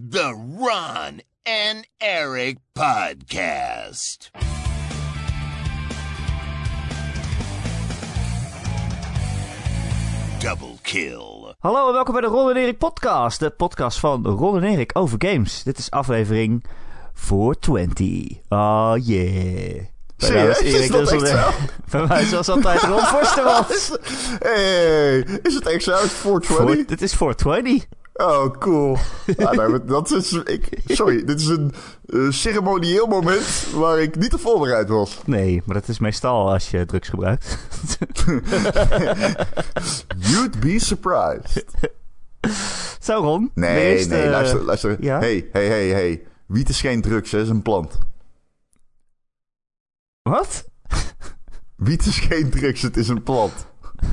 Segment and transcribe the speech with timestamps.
[0.00, 4.30] The Ron and Eric Podcast.
[10.38, 11.54] Double kill.
[11.58, 13.38] Hallo en welkom bij de Ron en Erik podcast.
[13.38, 15.62] De podcast van Ron en Erik over games.
[15.62, 16.64] Dit is aflevering
[17.14, 18.38] 420.
[18.48, 19.82] Oh yeah.
[20.16, 20.60] Bij mij was Serieus?
[20.60, 21.28] Erik Is dat Dusselder.
[21.28, 21.54] echt
[21.90, 21.98] zo?
[21.98, 23.96] Bij mij zoals altijd Ron Forstermans.
[24.38, 25.94] Hey, is het echt zo?
[25.94, 26.74] Is het 420?
[26.76, 27.86] Voor- Dit is 420.
[28.20, 28.96] Oh, cool.
[29.36, 31.74] Ja, nou, dat is, ik, sorry, dit is een
[32.06, 35.20] eh, ceremonieel moment waar ik niet op voorbereid was.
[35.24, 37.58] Nee, maar dat is meestal als je drugs gebruikt.
[40.30, 41.64] You'd be surprised.
[43.00, 43.50] Zo Ron.
[43.54, 44.96] Nee, eerste- nee, luister, luister.
[45.00, 45.18] ja?
[45.18, 46.22] Hey, hey, hey, hey.
[46.46, 47.98] Wiet is geen drugs, hè, is een plant.
[50.22, 50.64] Wat?
[51.76, 53.66] Wiet is geen drugs, het is een plant.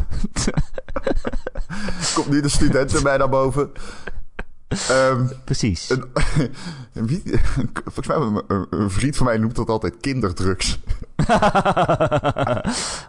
[2.15, 3.71] Komt nu de studenten bij naar boven.
[4.67, 5.89] Ehm, Precies.
[5.89, 6.03] een,
[7.07, 7.39] wiet-
[7.85, 8.17] volgens mij,
[8.69, 10.79] een, vriend van mij noemt dat altijd kinderdrugs.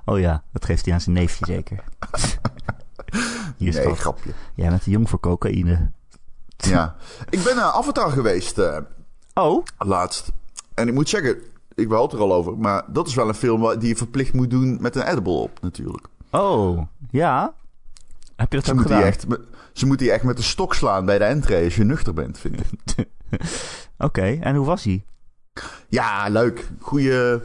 [0.05, 1.85] oh ja, dat geeft hij aan zijn neefje zeker.
[3.57, 4.31] Hier Nee, grapje.
[4.55, 5.91] Jij bent te jong voor cocaïne.
[6.57, 6.97] Ja.
[7.31, 8.79] Ik ben naar Avatar geweest eh,
[9.35, 10.33] Oh, laatst.
[10.75, 11.37] En ik moet zeggen,
[11.75, 14.33] ik wel het er al over, maar dat is wel een film die je verplicht
[14.33, 16.07] moet doen met een edible op, natuurlijk.
[16.41, 17.55] Oh, ja.
[18.37, 19.03] Heb je dat Ze ook gedaan?
[19.03, 19.41] echt, met-
[19.73, 22.39] ze moet die echt met de stok slaan bij de entree als je nuchter bent,
[22.39, 23.05] vind ik.
[23.99, 25.05] Oké, en hoe was hij?
[25.89, 26.69] Ja, leuk.
[26.81, 27.41] Goeie,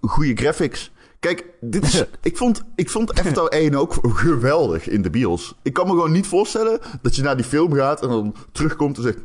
[0.00, 0.90] goeie graphics.
[1.20, 5.54] Kijk, dit is, ik, vond, ik vond Avatar 1 ook geweldig in de bios.
[5.62, 8.96] Ik kan me gewoon niet voorstellen dat je naar die film gaat en dan terugkomt
[8.96, 9.18] en zegt...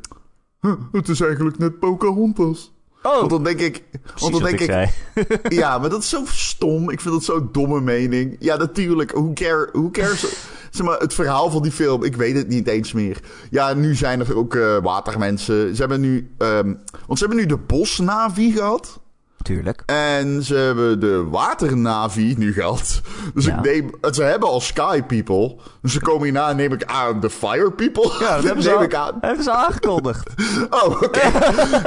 [0.62, 2.74] "Huh, het is eigenlijk net Pocahontas.
[3.06, 3.84] Oh, Want dan denk ik...
[4.20, 4.90] Want dan denk ik.
[5.62, 6.90] Ja, maar dat is zo stom.
[6.90, 8.36] Ik vind dat zo'n domme mening.
[8.40, 9.12] Ja, natuurlijk.
[9.12, 10.26] Who, care, who cares?
[10.70, 13.20] Zeg maar, het verhaal van die film, ik weet het niet eens meer.
[13.50, 15.76] Ja, nu zijn er ook eh, watermensen.
[15.76, 16.32] Ze hebben nu...
[16.38, 16.74] ehm,
[17.08, 19.00] want ze hebben nu de bosnavi gehad.
[19.46, 19.84] Tuurlijk.
[19.86, 23.02] En ze hebben de waternavi nu gehad.
[23.34, 23.58] Dus Ja.
[23.58, 23.90] ik neem...
[24.14, 25.56] Ze hebben al sky people.
[25.82, 28.12] Dus ze komen hierna, neem ik aan, de fire people.
[28.20, 29.18] Ja, dat hebben ze, neem al, ik aan.
[29.22, 30.30] hebben ze aangekondigd.
[30.70, 31.20] Oh, oké.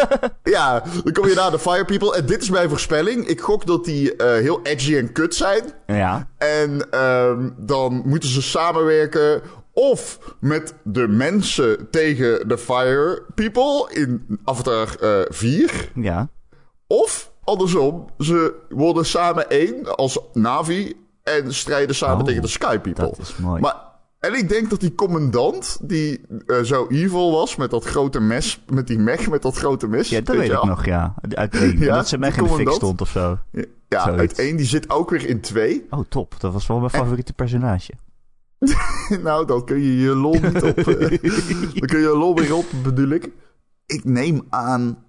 [0.56, 2.16] ja, dan kom je naar de Fire People.
[2.16, 3.26] En dit is mijn voorspelling.
[3.26, 5.62] Ik gok dat die eh, heel edgy en kut zijn.
[5.86, 9.42] ja, En ehm, dan moeten ze samenwerken.
[9.72, 15.90] Of met de mensen tegen de Fire People in Avatar eh 4.
[15.94, 16.28] ja.
[16.86, 21.06] Of andersom, ze worden samen één als Navi.
[21.22, 23.04] En strijden samen Oh, tegen de Sky People.
[23.04, 23.60] dat is mooi.
[23.60, 23.76] Maar,
[24.18, 28.62] en ik denk dat die commandant, die eh, zo evil was met dat grote mes,
[28.66, 30.08] met die mech met dat grote mes.
[30.08, 31.14] Ja, dat weet ik nog, ja.
[31.30, 31.78] Uit één.
[31.78, 33.38] Ja, dat ze die in de fik stond of zo.
[33.88, 34.20] Ja, Zoiets.
[34.20, 35.86] uit één, die zit ook weer in twee.
[35.90, 36.40] Oh, top.
[36.40, 37.92] Dat was wel mijn favoriete personage.
[39.22, 40.78] nou, dan kun je je lol niet op.
[40.78, 40.84] eh,
[41.78, 43.30] dan kun je je lol weer op, bedoel ik.
[43.86, 45.04] Ik neem aan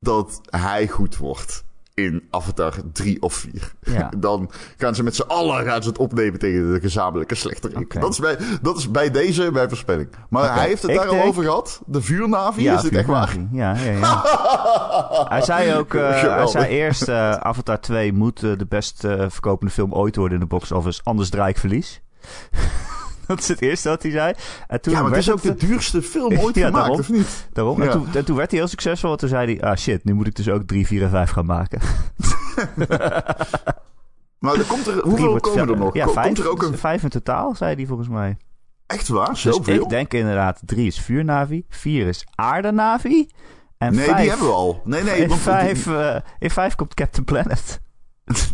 [0.00, 1.64] dat hij goed wordt
[1.98, 3.74] in Avatar 3 of 4.
[3.80, 4.10] Ja.
[4.16, 8.00] Dan gaan ze met z'n allen gaan ze het opnemen tegen de gezamenlijke slechterik.
[8.00, 10.08] Dat, is bij, dat is bij deze mijn voorspelling.
[10.28, 11.80] Maar hij heeft het Ik daar al over gehad.
[11.86, 13.36] De vuurnavi, Ja, is dit echt waar?
[13.52, 14.22] Ja, ja, ja.
[15.34, 19.72] hij zei ook, eh, hij zei eerst, eh, Avatar 2 moet eh, de best verkopende
[19.72, 22.02] film ooit worden in de box office, anders draai ik verlies.
[23.28, 24.34] Dat is het eerste wat hij zei.
[24.66, 26.98] En toen Ja, maar het werd is ook de duurste film ooit Ja, gemaakt, daarom.
[27.00, 27.48] of niet?
[27.52, 27.80] Daarom.
[27.80, 27.92] En, Ja.
[27.92, 29.16] toen, en toen werd hij heel succesvol.
[29.16, 31.46] Toen zei hij, ah shit, nu moet ik dus ook 3, 4 en 5 gaan
[31.46, 31.80] maken.
[34.38, 35.94] Maar er komt er, hoeveel komen er nog?
[35.94, 36.78] Ja, vijf, komt er ook een...
[36.78, 38.36] vijf in totaal, zei hij volgens mij.
[38.86, 39.28] Echt waar?
[39.28, 39.82] Dus Zoveel?
[39.82, 43.28] ik denk inderdaad, 3 is vuurnavi, 4 is aardenavi.
[43.78, 44.80] En nee, vijf, die hebben we al.
[44.84, 45.16] Nee, nee.
[45.20, 47.80] in, want die- vijf, eh, in vijf komt Captain Planet.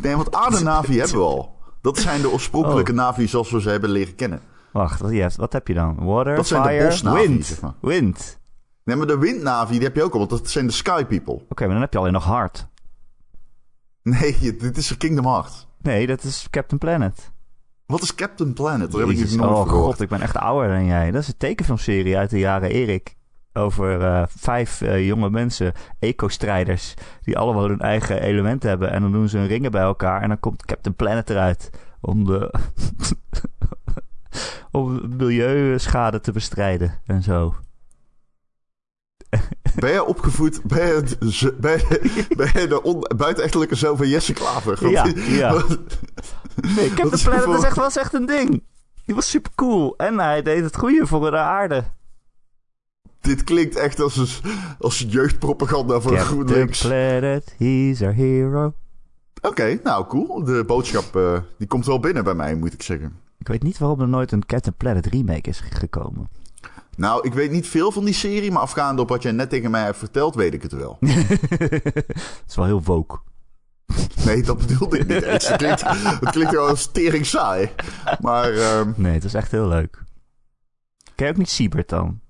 [0.02, 1.56] Nee, want Aardenavi hebben we al.
[1.82, 2.96] Dat zijn de oorspronkelijke Oh.
[2.96, 4.40] navi's zoals we ze hebben leren kennen.
[4.74, 6.04] Wacht, hebt, wat heb je dan?
[6.04, 7.46] Water, Dat zijn de fire, bosnavi, wind.
[7.46, 7.74] zeg maar.
[7.80, 8.38] Wind.
[8.84, 11.34] Nee, maar de windnavi die heb je ook al, want dat zijn de Sky People.
[11.48, 12.66] Oké, maar dan heb je alleen nog hard.
[14.02, 15.66] Nee, dit is Kingdom Hearts.
[15.78, 17.32] Nee, dat is Captain Planet.
[17.86, 18.92] Wat is Captain Planet?
[18.92, 21.10] Daar heb ik nooit oh god, ik ben echt ouder dan jij.
[21.10, 23.16] Dat is een tekenfilmserie uit de jaren Erik.
[23.52, 28.90] Over eh, vijf eh, jonge mensen, eco-strijders, die allemaal hun eigen element hebben.
[28.90, 31.70] En dan doen ze hun ringen bij elkaar en dan komt Captain Planet eruit.
[32.00, 32.54] Om de
[34.70, 37.54] om milieuschade te bestrijden en zo.
[39.74, 41.84] Ben je opgevoed bij, het, z- bij,
[42.36, 44.90] bij de on, buitenechtelijke zoon van Jesse Klaver?
[44.90, 45.52] Ja, die- ja.
[45.52, 45.78] wat-
[46.76, 48.62] Nee, Captain is Planet voor- is echt, was echt een ding.
[49.04, 49.94] Die was super cool.
[49.96, 51.84] En hij deed het goede voor de aarde.
[53.20, 56.80] dit klinkt echt als, een, als jeugdpropaganda voor Captain GroenLinks.
[56.80, 58.74] Planet, he's our hero.
[59.42, 60.44] Oké, nou cool.
[60.44, 63.16] De boodschap eh, die komt wel binnen bij mij, moet ik zeggen.
[63.38, 66.28] Ik weet niet waarom er nooit een Captain Planet remake is gekomen.
[66.96, 69.70] Nou, ik weet niet veel van die serie, maar afgaande op wat jij net tegen
[69.70, 70.96] mij hebt verteld, weet ik het wel.
[71.00, 73.18] Het is wel heel woke.
[74.24, 75.48] Nee, dat bedoelde ik niet eens.
[75.48, 75.82] Het klinkt,
[76.20, 77.70] het klinkt wel als tering saai.
[78.20, 80.02] Maar, ehm Nee, het is echt heel leuk.
[81.14, 82.20] Ken je ook niet Siebert dan?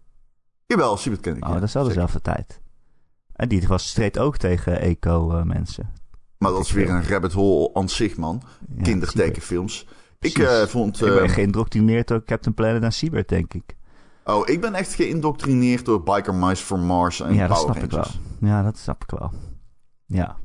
[0.66, 1.44] jawel, Siebert ken ik.
[1.44, 2.60] Oh, ja, dat is wel dezelfde tijd.
[3.32, 5.92] En die was streed ook tegen eco-mensen.
[6.38, 8.42] Maar dat is weer een rabbit hole aan zich, man.
[8.76, 9.86] Ja, Kindertekenfilms.
[10.24, 11.00] Ik eh, vond...
[11.00, 13.76] Ik ben ehm, geïndoctrineerd door Captain Planet en Siebert, denk ik.
[14.24, 17.84] oh, ik ben echt geïndoctrineerd door Biker Mice from Mars en ja, dat Power snap
[17.84, 18.50] ik wel.
[18.50, 19.32] Ja, dat snap ik wel.
[20.06, 20.36] Ja.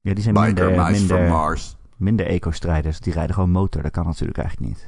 [0.00, 1.76] Ja, die zijn Biker minder, Mice from minder, Mars.
[1.96, 3.00] minder eco-strijders.
[3.00, 3.82] Die rijden gewoon motor.
[3.82, 4.86] Dat kan natuurlijk eigenlijk niet.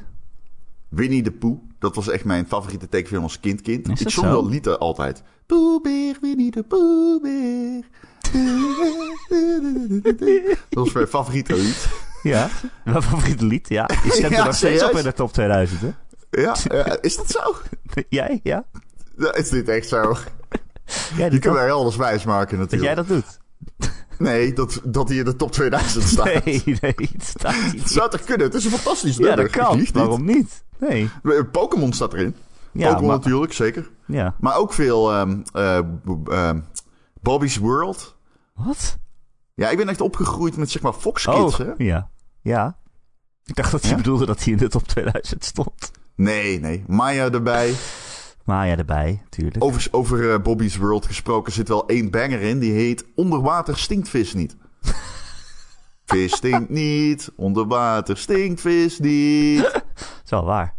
[0.88, 1.58] Winnie de Pooh.
[1.79, 3.88] Dat was echt mijn favoriete tekenfilm als kind kind.
[3.88, 4.32] Ik zong zo?
[4.32, 5.23] dat lied altijd.
[5.46, 7.85] Poebeer, Winnie de Poebeer.
[10.69, 12.08] Dat was mijn favoriete lied.
[12.22, 12.49] Ja,
[12.84, 13.69] mijn favoriete lied.
[13.69, 15.90] Ja, je stemt Ja, er nog steeds op in de top 2000, hè?
[16.31, 16.55] Ja,
[17.00, 17.56] is dat zo?
[18.08, 18.64] Jij, ja?
[19.17, 20.17] Dat is dit echt zo?
[21.17, 22.82] Jij Je kunt dat, mij alles wijs maken dat natuurlijk.
[22.82, 23.38] jij dat doet?
[24.19, 26.25] Nee, dat, dat hij in de top 2000 staat.
[26.44, 27.90] Nee, nee, het staat Het niet.
[27.90, 28.46] zou toch kunnen?
[28.46, 29.37] Het is een fantastisch Ja, nummer.
[29.37, 29.78] dat Ik kan.
[29.78, 29.93] niet.
[29.93, 30.64] Waarom niet?
[30.78, 31.11] Nee.
[31.52, 32.34] Pokémon staat erin.
[32.72, 33.90] Ja, Pokémon maar, natuurlijk, zeker.
[34.06, 34.34] ja.
[34.40, 35.81] Maar ook veel ehm, eh,
[36.28, 36.61] ehm,
[37.22, 38.17] Bobby's World.
[38.55, 38.96] Wat?
[39.60, 41.72] Ja, ik ben echt opgegroeid met zeg maar Fox Kids, Oh, hè?
[41.76, 42.10] ja.
[42.42, 42.78] Ja.
[43.44, 43.96] Ik dacht dat hij Ja?
[43.96, 45.90] bedoelde dat hij in de top 2000 stond.
[46.14, 46.84] Nee, nee.
[46.86, 47.74] Maya erbij.
[48.44, 49.64] Maar ja, erbij, tuurlijk.
[49.64, 52.58] Over, over eh, Bobby's World gesproken zit wel één banger in.
[52.58, 54.56] Die heet Onderwater stinkt vis niet.
[56.06, 57.30] vis stinkt niet.
[57.36, 59.62] Onderwater stinkt vis niet.
[59.62, 59.84] Dat
[60.24, 60.74] is wel waar.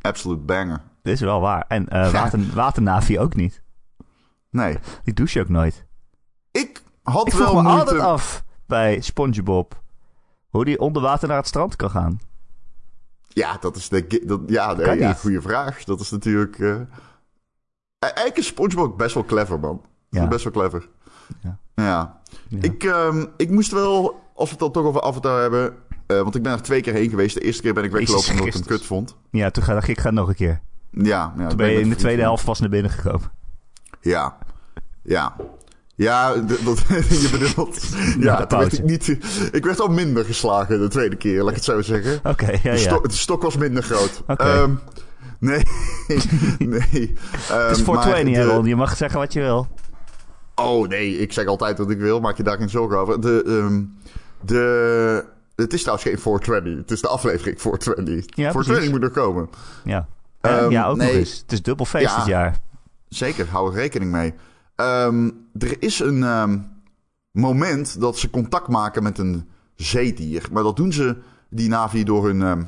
[0.00, 0.80] Absolute banger.
[1.02, 1.64] Dit is wel waar.
[1.68, 3.62] En eh water, waternavi ook niet.
[4.50, 4.78] Nee.
[5.04, 5.86] Die douche ook nooit.
[7.08, 7.80] Ik had Ik wel vroeg me moeite...
[7.80, 9.82] altijd af bij SpongeBob
[10.48, 12.20] hoe die onder water naar het strand kan gaan.
[13.28, 14.22] Ja, dat is de...
[14.26, 15.84] Dat, ja, nee, Kan ja goede vraag.
[15.84, 16.58] Dat is natuurlijk...
[16.58, 16.76] eh
[17.98, 19.82] Eigenlijk is SpongeBob best wel clever, man.
[20.10, 20.28] Ja.
[20.28, 20.88] Best wel clever.
[21.42, 21.58] Ja.
[21.74, 22.20] Ja.
[22.48, 22.62] Ja.
[22.62, 25.74] Ik, ehm, ik moest wel, als we het dan toch over Avatar hebben...
[26.06, 27.34] eh, want ik ben er twee keer heen geweest.
[27.34, 29.16] De eerste keer ben ik weggelopen omdat ik hem kut vond.
[29.30, 30.60] Ja, toen ga dacht ik, ik ga nog een keer.
[30.90, 33.30] Ja, ja Toen ben je in de tweede helft vast naar binnen gekomen.
[34.00, 34.38] Ja.
[35.02, 35.36] Ja.
[35.98, 36.78] Ja, dat,
[37.22, 37.86] je bedoelt...
[38.20, 39.08] Ja, werd ik niet...
[39.52, 42.20] Ik werd al minder geslagen de tweede keer, laat ik het zo zeggen.
[42.24, 42.76] Oké, ja, De, ja.
[42.76, 44.22] stok, de stok was minder groot.
[44.26, 44.44] Oké.
[44.44, 44.74] Ehm,
[45.38, 45.62] nee.
[46.58, 46.80] nee.
[46.80, 48.64] Het is Ehm, voor maar 20, de- Ron.
[48.66, 49.68] Je mag zeggen wat je wil.
[50.54, 52.20] Oh nee, ik zeg altijd wat ik wil.
[52.20, 53.20] Maak je daar geen zorgen over.
[53.20, 53.82] De, ehm,
[54.40, 55.24] de,
[55.56, 56.76] het is trouwens geen 420.
[56.80, 58.14] Het is de aflevering 420.
[58.36, 58.90] Ja, 420 precies.
[58.90, 59.48] moet er komen.
[59.84, 60.06] Ja.
[60.40, 61.18] Ehm, ja, ook nog nee.
[61.18, 61.38] eens.
[61.42, 62.58] Het is dubbel feest dit jaar.
[63.08, 64.34] Zeker, hou er rekening mee.
[64.78, 66.58] Ehm, er is een ehm,
[67.32, 70.48] moment dat ze contact maken met een zeedier.
[70.52, 71.16] Maar dat doen ze,
[71.50, 72.42] die Navi, door hun...
[72.42, 72.62] ehm,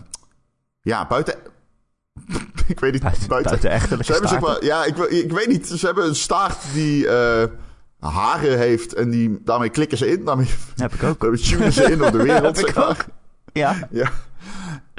[0.83, 1.35] ja, buiten...
[2.67, 3.51] ik weet niet, Buiten, buiten...
[3.51, 4.61] buiten echtelijke Ze hebben zeg staarten.
[4.61, 5.69] maar, ja, ik, we- ik weet niet.
[5.69, 7.45] Ze hebben een staart die eh,
[8.01, 10.25] haren heeft en die, daarmee klikken ze in.
[10.25, 11.21] Daarmee, Heb ik ook.
[11.21, 12.89] daarmee tunen ze in op de wereld, Heb ik zeg maar.
[12.89, 13.05] ook.
[13.53, 13.89] Ja.
[13.91, 14.11] Ja.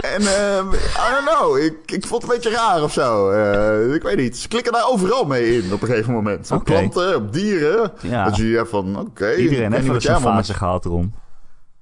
[0.01, 3.30] En ehm I don't know, ik, ik vond het een beetje raar of zo.
[3.30, 4.38] Eh, ik weet niet.
[4.38, 6.51] Ze klikken daar overal mee in op een gegeven moment.
[6.51, 6.71] Op Oké.
[6.71, 7.92] planten, op dieren.
[8.01, 8.24] Ja.
[8.25, 9.33] Dat je van, oké.
[9.36, 11.13] Iedereen heeft wel wat eens een fase gehad erom.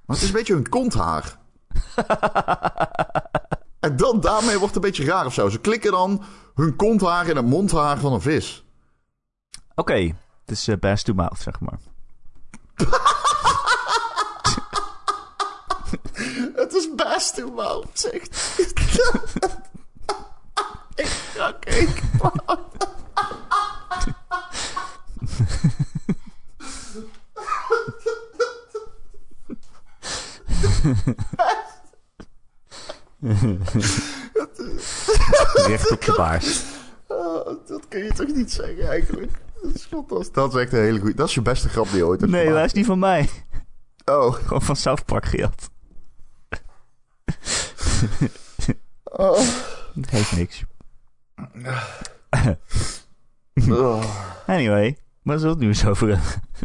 [0.06, 1.38] Maar het is een beetje hun konthaar.
[3.80, 5.48] en dan daarmee wordt het een beetje raar of zo.
[5.48, 6.22] Ze klikken dan
[6.54, 8.64] hun konthaar in het mondhaar van een vis.
[9.74, 11.78] Oké, het is eh best to mouth, zeg maar.
[17.54, 18.58] Mouth, zegt.
[21.48, 21.70] Oké.
[21.86, 22.02] ik-
[35.66, 36.62] Recht op je baars.
[37.06, 39.32] Oh, dat kun je toch niet zeggen eigenlijk?
[39.62, 40.32] Dat is fantastisch.
[40.32, 41.14] Dat is echt een hele goede.
[41.14, 43.28] Dat is je beste grap die je ooit hebt Nee, dat is niet van mij.
[44.04, 44.32] Oh.
[44.34, 45.70] Gewoon van South Park gejat.
[49.04, 49.40] Oh.
[49.94, 50.64] Dat geeft niks.
[54.46, 56.08] Anyway, waar zullen we het nu eens over?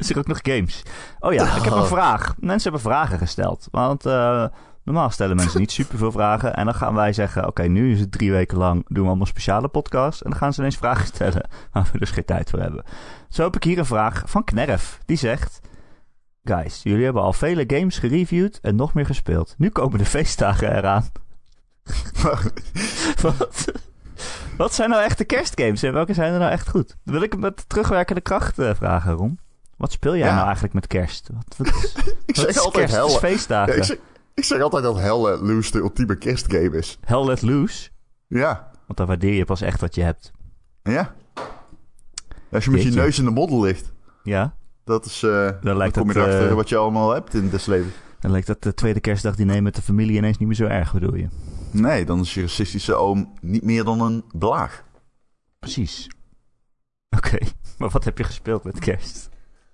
[0.09, 0.83] Er ook nog games.
[1.19, 2.35] Oh ja, ik heb een vraag.
[2.39, 3.67] Mensen hebben vragen gesteld.
[3.71, 4.45] Want eh,
[4.83, 6.55] normaal stellen mensen niet superveel vragen.
[6.55, 8.85] En dan gaan wij zeggen, oké, nu is het drie weken lang.
[8.87, 10.23] Doen we allemaal speciale podcasts.
[10.23, 12.83] En dan gaan ze ineens vragen stellen waar we dus geen tijd voor hebben.
[13.29, 14.99] Zo heb ik hier een vraag van Knerf.
[15.05, 15.61] Die zegt...
[16.45, 19.55] Guys, jullie hebben al vele games gereviewd en nog meer gespeeld.
[19.57, 21.05] Nu komen de feestdagen eraan.
[23.21, 23.65] Wat?
[24.57, 26.95] Wat zijn nou echte kerstgames en welke zijn er nou echt goed?
[27.03, 29.39] Wil ik met terugwerkende kracht eh, vragen, Ron?
[29.77, 30.33] Wat speel jij Ja.
[30.33, 31.29] nou eigenlijk met kerst?
[31.33, 32.95] Wat, wat, is- Ik zeg altijd kerst?
[32.95, 33.29] Het is hell.
[33.29, 33.73] feestdagen.
[33.73, 33.97] Ja, ik, zeg,
[34.33, 36.97] ik zeg altijd dat Hell Let Loose de ultieme kerstgame is.
[37.05, 37.89] Hell let loose.
[38.27, 38.71] Ja.
[38.85, 40.31] Want dan waardeer je pas echt wat je hebt.
[40.83, 41.13] Ja.
[42.51, 43.93] Als je met je neus in de modder ligt.
[44.23, 44.55] Ja,
[44.85, 45.23] Dat is...
[45.23, 47.91] eh dan, lijkt kom je erachter eh, wat je allemaal hebt in het leven.
[48.19, 51.15] dan lijkt dat de tweede kerstdagdiner met de familie ineens niet meer zo erg, bedoel
[51.15, 51.27] je?
[51.71, 54.83] Nee, dan is je racistische oom niet meer dan een blaag.
[55.59, 56.07] Precies.
[57.17, 57.37] Oké,
[57.77, 59.29] maar wat heb je gespeeld met kerst?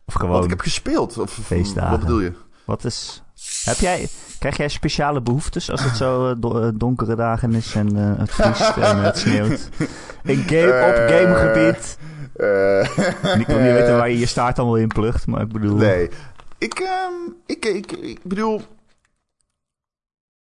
[0.06, 1.18] Of gewoon, Wat ik heb gespeeld?
[1.18, 1.92] Of, Feestdagen.
[1.92, 2.32] wat bedoel je?
[2.66, 3.24] wat is...
[3.64, 4.08] Heb jij,
[4.40, 8.78] krijg jij speciale behoeftes als het zo eh, do- donkere dagen is en het vriest
[8.78, 9.70] en het sneeuwt?
[10.24, 11.98] In game, op gamegebied.
[12.42, 12.98] Eh,
[13.34, 15.78] En ik wil niet weten waar je je staart allemaal in plucht, maar ik bedoel...
[15.78, 16.10] Nee.
[16.58, 17.14] Ik, ehm,
[17.46, 18.62] ik, ik, ik bedoel...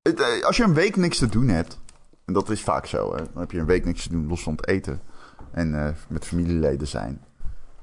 [0.01, 1.79] het, eh, als je een week niks te doen hebt...
[2.25, 3.17] En dat is vaak zo, hè.
[3.17, 5.01] Dan heb je een week niks te doen, los van het eten.
[5.51, 7.22] En eh, met familieleden zijn.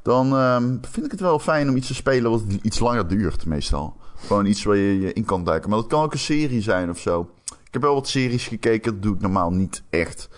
[0.03, 3.47] Dan ehm, vind ik het wel fijn om iets te spelen wat iets langer duurt,
[3.47, 3.97] meestal.
[4.17, 5.71] Gewoon iets waar je je in kan duiken.
[5.71, 7.31] Maar dat kan ook een serie zijn of zo.
[7.45, 10.29] Ik heb wel wat series gekeken, dat doe ik normaal niet echt.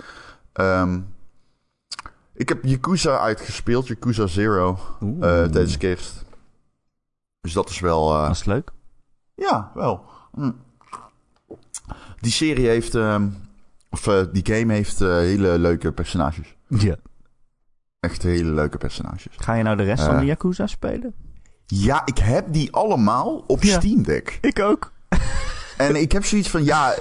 [0.52, 1.00] Ehm,
[2.40, 6.24] ik heb Yakuza uitgespeeld, Yakuza Zero, Oeh, eh, tijdens kerst.
[7.40, 8.14] Dus dat is wel...
[8.14, 8.70] eh, dat is leuk.
[9.34, 10.04] ja, wel.
[10.34, 10.50] Hm.
[12.20, 12.94] Die serie heeft...
[12.94, 13.28] ehm,
[13.90, 16.56] of eh, die game heeft hele leuke personages.
[16.68, 16.96] Ja.
[18.00, 19.36] Echt hele leuke personages.
[19.36, 21.14] Ga je nou de rest van de Yakuza spelen?
[21.66, 23.78] Ja, ik heb die allemaal op Ja.
[23.78, 24.38] Steam Deck.
[24.40, 24.92] Ik ook.
[25.76, 26.94] En ik heb zoiets van, ja,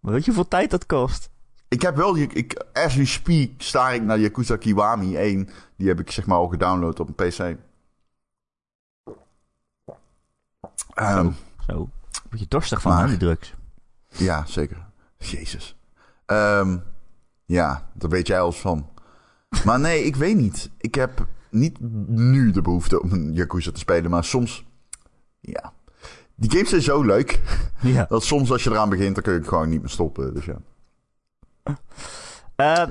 [0.00, 1.30] Maar weet je hoeveel tijd dat kost?
[1.68, 5.48] Ik heb wel, ik, as we speak, sta ik naar Yakuza Kiwami 1.
[5.76, 7.56] Die heb ik zeg maar al gedownload op een PC.
[10.94, 11.30] Ehm,
[11.66, 11.88] Zo.
[12.28, 13.54] Word je dorstig van, Maar- die drugs.
[14.08, 14.86] ja, zeker.
[15.18, 15.76] Jezus.
[16.26, 16.78] Ehm,
[17.44, 18.88] ja, daar weet jij alles van.
[19.64, 20.70] Maar nee, ik weet niet.
[20.78, 24.66] Ik heb niet nu de behoefte om een Yakuza te spelen, maar soms...
[25.40, 25.72] Ja.
[26.34, 27.40] Die games zijn zo leuk,
[27.80, 28.04] Ja.
[28.08, 30.34] dat soms als je eraan begint, dan kun je het gewoon niet meer stoppen.
[30.34, 30.56] Dus ja.
[32.56, 32.82] Eh,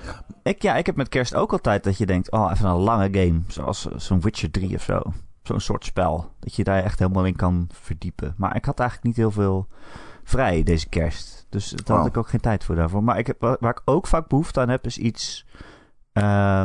[0.44, 3.10] ik, ja, ik heb met kerst ook altijd dat je denkt, oh, even een lange
[3.12, 3.42] game.
[3.48, 5.02] Zoals eh, zo'n Witcher 3 of zo.
[5.44, 6.32] Zo'n soort spel.
[6.40, 8.34] Dat je daar echt helemaal in kan verdiepen.
[8.38, 9.68] Maar ik had eigenlijk niet heel veel
[10.24, 11.46] vrij deze kerst.
[11.50, 12.12] Dus daar had Oh.
[12.12, 13.04] ik ook geen tijd voor daarvoor.
[13.04, 15.46] Maar ik heb, waar ik ook vaak behoefte aan heb, is iets
[16.12, 16.64] eh,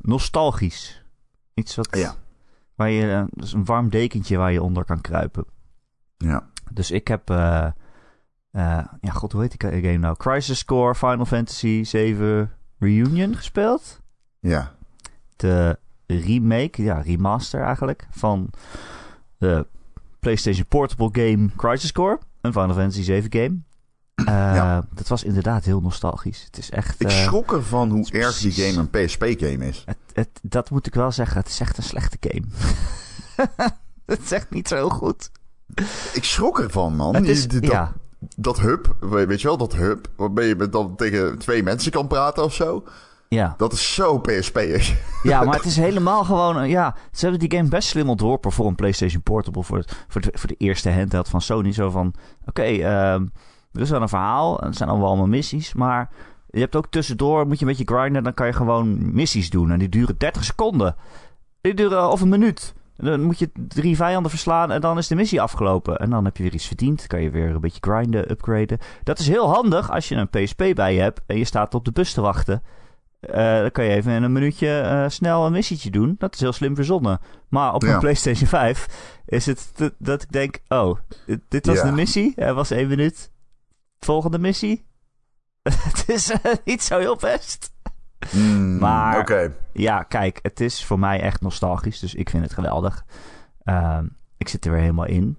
[0.00, 1.04] nostalgisch.
[1.54, 1.88] Iets wat...
[1.90, 2.14] Ja.
[2.74, 5.44] Waar je, dus een warm dekentje waar je onder kan kruipen.
[6.16, 6.48] Ja.
[6.72, 7.28] Dus ik heb,
[9.00, 10.16] ja, god, hoe heet die game nou?
[10.16, 14.00] Crisis Core Final Fantasy 7 Reunion gespeeld.
[14.40, 14.72] Ja.
[15.36, 18.50] De remake, ja, remaster eigenlijk, van
[19.38, 19.66] de
[20.20, 22.18] PlayStation Portable game Crisis Core.
[22.40, 23.58] Een Final Fantasy 7 game.
[24.14, 24.84] Eh, Ja.
[24.92, 26.42] Dat was inderdaad heel nostalgisch.
[26.44, 27.00] Het is echt...
[27.00, 29.82] Ik eh, schrok ervan hoe erg die game een PSP-game is.
[29.86, 32.44] het, het, dat moet ik wel zeggen, het is echt een slechte game.
[34.06, 35.30] het is echt niet zo heel goed.
[36.12, 37.14] Ik schrok ervan, man.
[37.14, 37.92] Het is, dat, ja,
[38.36, 42.06] dat hub, weet je wel, dat hub, waarmee je met dan tegen twee mensen kan
[42.06, 42.84] praten of zo.
[43.28, 43.54] ja.
[43.56, 44.94] Dat is zo PSP-ig.
[45.22, 46.58] Ja, maar het is helemaal gewoon...
[46.60, 49.62] eh, Ja, ze hebben die game best slim ontworpen voor een PlayStation Portable.
[49.62, 51.72] Voor, het, voor, de, voor de eerste handheld van Sony.
[51.72, 52.14] Zo van,
[52.44, 53.26] oké, ehm,
[53.72, 54.60] er is wel een verhaal.
[54.60, 55.74] en Het zijn allemaal allemaal missies.
[55.74, 56.10] Maar
[56.50, 58.22] je hebt ook tussendoor, moet je een beetje grinden.
[58.24, 59.70] Dan kan je gewoon missies doen.
[59.70, 60.96] En die duren 30 seconden.
[61.60, 62.74] Die duren, of een minuut.
[62.96, 65.96] Dan moet je drie vijanden verslaan en dan is de missie afgelopen.
[65.98, 67.06] En dan heb je weer iets verdiend.
[67.06, 68.78] Kan je weer een beetje grinden, upgraden.
[69.02, 71.84] Dat is heel handig als je een PSP bij je hebt en je staat op
[71.84, 72.62] de bus te wachten.
[73.20, 76.14] Eh, dan kan je even in een minuutje eh, snel een missietje doen.
[76.18, 77.18] Dat is heel slim verzonnen.
[77.48, 77.92] Maar op Ja.
[77.94, 78.86] een PlayStation 5
[79.26, 80.98] is het te- dat ik denk: oh,
[81.48, 81.84] dit, was Ja.
[81.84, 82.32] de missie.
[82.36, 83.30] Er was één minuut.
[83.98, 84.84] Volgende missie.
[85.62, 87.72] het is eh, niet zo heel best.
[88.30, 89.50] Hmm, Maar-.
[89.72, 91.98] Ja, kijk, het is voor mij echt nostalgisch.
[91.98, 93.04] Dus ik vind het geweldig.
[93.62, 95.38] Ehm, ik zit er weer helemaal in.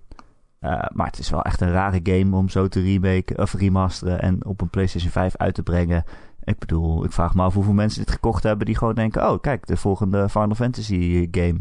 [0.60, 4.22] Eh, maar het is wel echt een rare game om zo te remaken of remasteren
[4.22, 6.04] en op een PlayStation 5 uit te brengen.
[6.44, 9.42] Ik bedoel, ik vraag me af hoeveel mensen dit gekocht hebben die gewoon denken: oh,
[9.42, 11.60] kijk, de volgende Final Fantasy game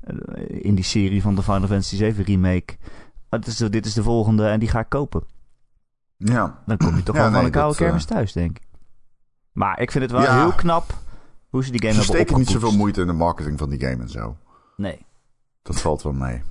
[0.00, 2.76] eh, in die serie van de Final Fantasy 7 remake.
[3.28, 5.22] Ah, dit, is de, dit is de volgende en die ga ik kopen.
[6.16, 6.62] Ja.
[6.66, 8.67] Dan kom je toch Ja, wel van een koude eh, kermis thuis, denk ik.
[9.58, 10.40] Maar ik vind het wel Ja.
[10.40, 10.94] heel knap
[11.48, 13.80] hoe ze die game Ze hebben steken niet zoveel moeite in de marketing van die
[13.80, 14.36] game en zo.
[14.76, 15.06] Nee.
[15.62, 16.42] Dat valt wel mee.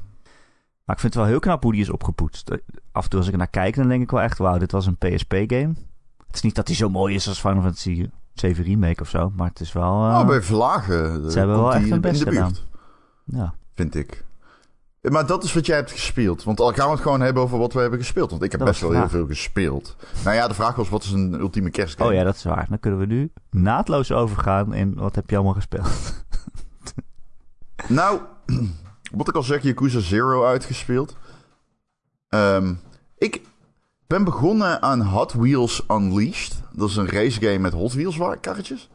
[0.86, 2.52] Maar ik vind het wel heel knap hoe die is opgepoetst.
[2.92, 4.38] Af en toe als ik er naar kijk, dan denk ik wel echt...
[4.38, 5.74] Wauw, dit was een PSP-game.
[6.28, 9.32] Het is niet dat die zo mooi is als Final Fantasy 7 Remake of zo.
[9.36, 9.92] Maar het is wel...
[9.92, 11.24] oh, bij Verlagen.
[11.24, 12.66] eh, ze hebben wel echt hun best buurt,
[13.26, 13.54] ja.
[13.74, 14.26] vind ik.
[15.10, 16.44] Maar dat is wat jij hebt gespeeld.
[16.44, 18.30] Want al gaan we het gewoon hebben over wat we hebben gespeeld.
[18.30, 19.96] Want ik heb Dat best wel heel veel gespeeld.
[20.24, 22.10] Nou ja, de vraag was, wat is een ultieme kerstgame?
[22.10, 22.66] Oh ja, dat is waar.
[22.70, 25.88] Dan kunnen we nu naadloos overgaan in wat heb je allemaal gespeeld.
[27.88, 28.20] Nou,
[29.12, 31.16] wat ik al zeg, Yakuza Zero uitgespeeld.
[32.30, 32.74] Ehm,
[33.18, 33.42] ik
[34.08, 36.62] ben begonnen aan Hot Wheels Unleashed.
[36.74, 38.90] Dat is een racegame met Hot Wheels karretjes.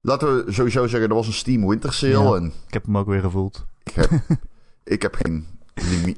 [0.00, 2.12] laten we sowieso zeggen, er was een Steam Winter Sale.
[2.12, 2.34] Ja.
[2.34, 3.64] En Ik heb hem ook weer gevoeld.
[3.84, 4.10] ik heb,
[4.84, 5.46] ik heb geen...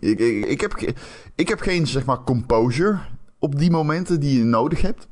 [0.00, 0.92] Ik, ik, ik, heb,
[1.34, 2.98] ik heb geen, zeg maar, composure
[3.38, 5.08] op die momenten die je nodig hebt.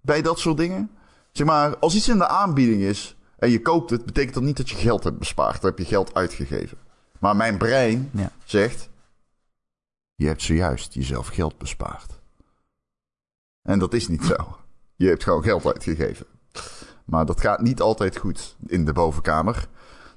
[0.00, 0.90] Bij dat soort dingen.
[1.32, 4.56] Zeg maar, als iets in de aanbieding is en je koopt het, betekent dat niet
[4.56, 5.60] dat je geld hebt bespaard.
[5.60, 6.78] Dan heb je geld uitgegeven.
[7.18, 8.32] Maar mijn brein Ja.
[8.44, 8.88] zegt...
[10.14, 12.20] Je hebt zojuist jezelf geld bespaard.
[13.62, 14.56] En dat is niet zo.
[14.96, 16.26] Je hebt gewoon geld uitgegeven.
[17.04, 19.68] Maar dat gaat niet altijd goed in de bovenkamer.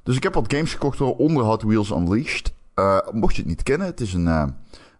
[0.03, 2.53] Dus ik heb wat games gekocht door onder Hot Wheels Unleashed.
[2.73, 4.27] Eh, mocht je het niet kennen, het is een...
[4.27, 4.47] eh,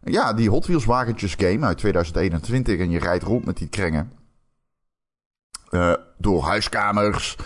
[0.03, 2.79] ja, die Hot Wheels wagentjes game uit 2021.
[2.79, 4.11] En je rijdt rond met die krengen.
[5.69, 7.37] Eh, door huiskamers.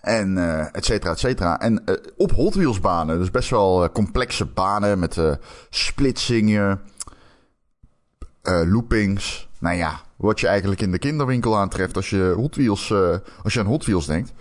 [0.00, 0.36] En
[0.72, 1.60] et cetera, et cetera.
[1.60, 1.82] En
[2.16, 3.18] op Hot Wheels banen.
[3.18, 5.20] Dus best wel complexe banen met
[5.70, 6.80] splitsingen.
[8.42, 9.48] loopings.
[9.58, 12.92] Nou ja, wat je eigenlijk in de kinderwinkel aantreft als je, Hot Wheels,
[13.42, 14.32] als je aan Hot Wheels denkt.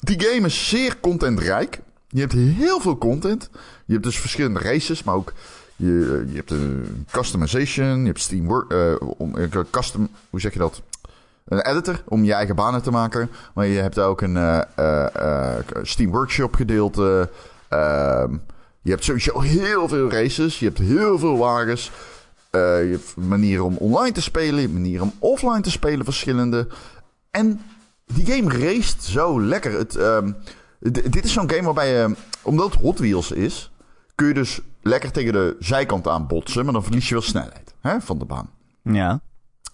[0.00, 1.80] Die game is zeer contentrijk.
[2.14, 3.50] Je hebt heel veel content.
[3.86, 5.32] Je hebt dus verschillende races, maar ook
[5.76, 8.00] je, je hebt een customization.
[8.00, 10.82] Je hebt Steam Work, eh, eh, custom, hoe zeg je dat?
[11.44, 13.30] Een editor om je eigen banen te maken.
[13.54, 17.30] Maar je hebt ook een eh, eh, eh, Steam Workshop gedeelte.
[17.68, 18.32] Ehm,
[18.82, 20.58] je hebt sowieso heel veel races.
[20.58, 21.90] Je hebt heel veel wagens.
[22.50, 24.60] Eh, je hebt manieren om online te spelen.
[24.60, 26.66] Je manieren om offline te spelen, verschillende.
[27.30, 27.60] En
[28.06, 29.72] die game raced zo lekker.
[29.72, 30.32] Het, ehm,
[30.92, 33.72] d- dit is zo'n game waarbij je, omdat het Hot Wheels is,
[34.14, 37.74] kun je dus lekker tegen de zijkant aan botsen, maar dan verlies je wel snelheid
[37.80, 38.50] hè, van de baan.
[38.82, 39.20] Ja.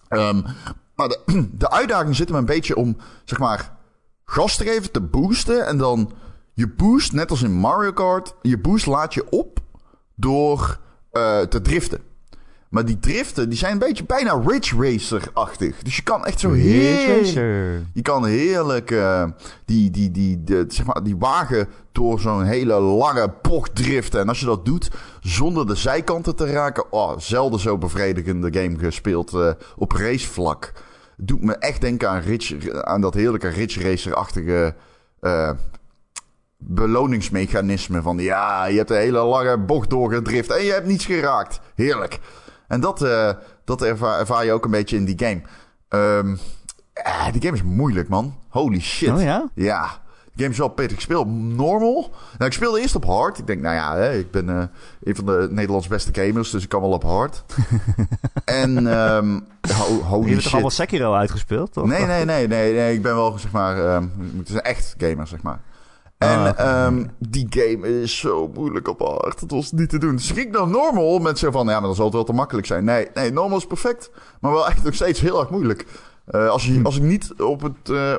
[0.07, 0.41] Ehm,
[0.95, 1.19] maar de,
[1.57, 3.77] de uitdaging zit hem een beetje om, zeg maar,
[4.25, 5.65] gas te geven, te boosten.
[5.67, 6.11] En dan
[6.53, 9.59] je boost, net als in Mario Kart, je boost laat je op
[10.15, 10.79] door
[11.11, 12.01] eh, te driften.
[12.71, 15.83] Maar die driften, die zijn een beetje bijna Ridge Racer-achtig.
[15.83, 17.23] Dus je kan echt zo heel...
[17.93, 19.23] Je kan heerlijk eh,
[19.65, 24.19] die, die, die, de, zeg maar, die wagen door zo'n hele lange bocht driften.
[24.19, 26.91] En als je dat doet zonder de zijkanten te raken.
[26.91, 30.73] Oh, zelden zo bevredigende game gespeeld eh, op racevlak.
[31.17, 34.75] Doet me echt denken aan, Ridge, aan dat heerlijke Ridge Racer-achtige
[35.19, 35.51] eh,
[36.57, 38.01] beloningsmechanisme.
[38.01, 41.59] Van ja, je hebt een hele lange bocht doorgedrift en je hebt niets geraakt.
[41.75, 42.19] Heerlijk.
[42.71, 43.29] En dat, eh,
[43.65, 45.41] dat ervaar, ervaar je ook een beetje in die game.
[45.89, 46.35] Ehm,
[47.03, 48.35] ah, die game is moeilijk, man.
[48.49, 49.09] Holy shit.
[49.09, 49.49] Oh ja?
[49.55, 49.99] Ja.
[50.33, 50.97] Die game is wel pittig.
[50.97, 52.09] Ik speel op normal.
[52.37, 53.37] Nou, ik speelde eerst op hard.
[53.37, 54.63] Ik denk, nou ja, hè, ik ben eh,
[55.03, 57.43] een van de Nederlands beste gamers, dus ik kan wel op hard.
[58.45, 59.39] en ehm,
[59.77, 60.51] ho- Je holy hebt toch shit.
[60.51, 61.77] allemaal Sekiro uitgespeeld?
[61.77, 61.87] Of?
[61.87, 62.93] Nee, nee, nee, nee, nee.
[62.93, 64.07] Ik ben wel, zeg maar, ehm,
[64.37, 65.59] het is een echt gamer, zeg maar.
[66.21, 69.39] En Ah, ehm, die game is zo moeilijk op hard.
[69.39, 70.15] Het was niet te doen.
[70.15, 72.33] Dus ik ging naar normal met zo van, ja, maar dan zal het wel te
[72.33, 72.83] makkelijk zijn.
[72.83, 74.11] Nee, nee, normal is perfect.
[74.41, 75.85] Maar wel echt nog steeds heel erg moeilijk.
[76.25, 78.13] Eh, als, je, als ik niet op het eh,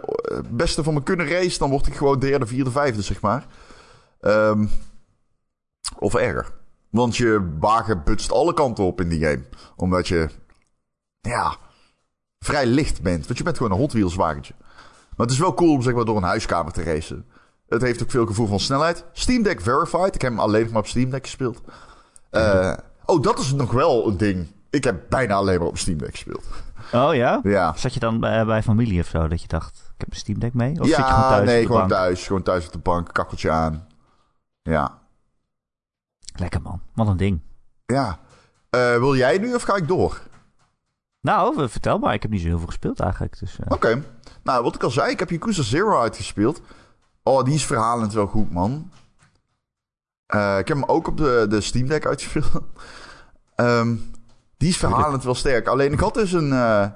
[0.51, 3.47] beste van me kunnen race, dan word ik gewoon derde, vierde, vijfde, zeg maar.
[4.21, 4.67] Ehm,
[5.99, 6.53] of erger.
[6.91, 9.43] Want je wagen butst alle kanten op in die game.
[9.77, 10.29] Omdat je,
[11.21, 11.57] ja,
[12.39, 13.27] vrij licht bent.
[13.27, 14.55] Want je bent gewoon een Hot Wheels wagentje.
[15.17, 17.27] Maar het is wel cool om zeg maar door een huiskamer te racen.
[17.73, 19.05] Het heeft ook veel gevoel van snelheid.
[19.13, 20.15] Steam Deck Verified.
[20.15, 21.61] Ik heb hem alleen maar op Steam Deck gespeeld.
[22.31, 22.73] Eh,
[23.05, 24.47] oh, dat is nog wel een ding.
[24.71, 26.45] Ik heb bijna alleen maar op Steam Deck gespeeld.
[26.93, 27.41] Oh ja?
[27.43, 27.75] Ja.
[27.77, 30.39] Zat je dan bij, bij familie of zo, dat je dacht, ik heb een Steam
[30.39, 30.81] Deck mee?
[30.81, 31.91] Of zit je gewoon ja, thuis nee, gewoon bank?
[31.91, 32.27] thuis.
[32.27, 33.87] Gewoon thuis op de bank, kakkeltje aan.
[34.63, 34.99] Ja.
[36.35, 37.41] Lekker man, wat een ding.
[37.87, 38.19] Ja.
[38.71, 40.21] Eh, wil jij nu of ga ik door?
[41.21, 43.39] Nou, vertel maar, ik heb niet zo heel veel gespeeld eigenlijk.
[43.39, 44.03] Dus, eh, Oké.
[44.43, 46.61] Nou, wat ik al zei, ik heb Yakuza Zero uitgespeeld.
[47.23, 48.91] Oh, die is verhalend wel goed, man.
[50.27, 52.51] Eh, ik heb hem ook op de, de Steam Deck uitgespeeld.
[53.55, 53.97] Ehm,
[54.57, 55.67] die is verhalend wel sterk.
[55.67, 56.53] Alleen ik had dus een...
[56.53, 56.87] eh,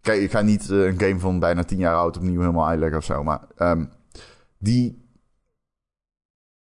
[0.00, 2.98] kijk, ik ga niet eh, een game van bijna 10 jaar oud opnieuw helemaal uitleggen
[2.98, 3.22] of zo.
[3.22, 3.84] Maar ehm,
[4.58, 5.06] die...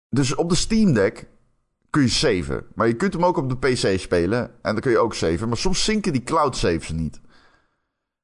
[0.09, 1.29] Dus op de Steam Deck
[1.91, 2.67] kun je saven.
[2.75, 4.41] Maar je kunt hem ook op de PC spelen.
[4.41, 5.49] En dan kun je ook saven.
[5.49, 7.21] Maar soms zinken die cloud saves niet.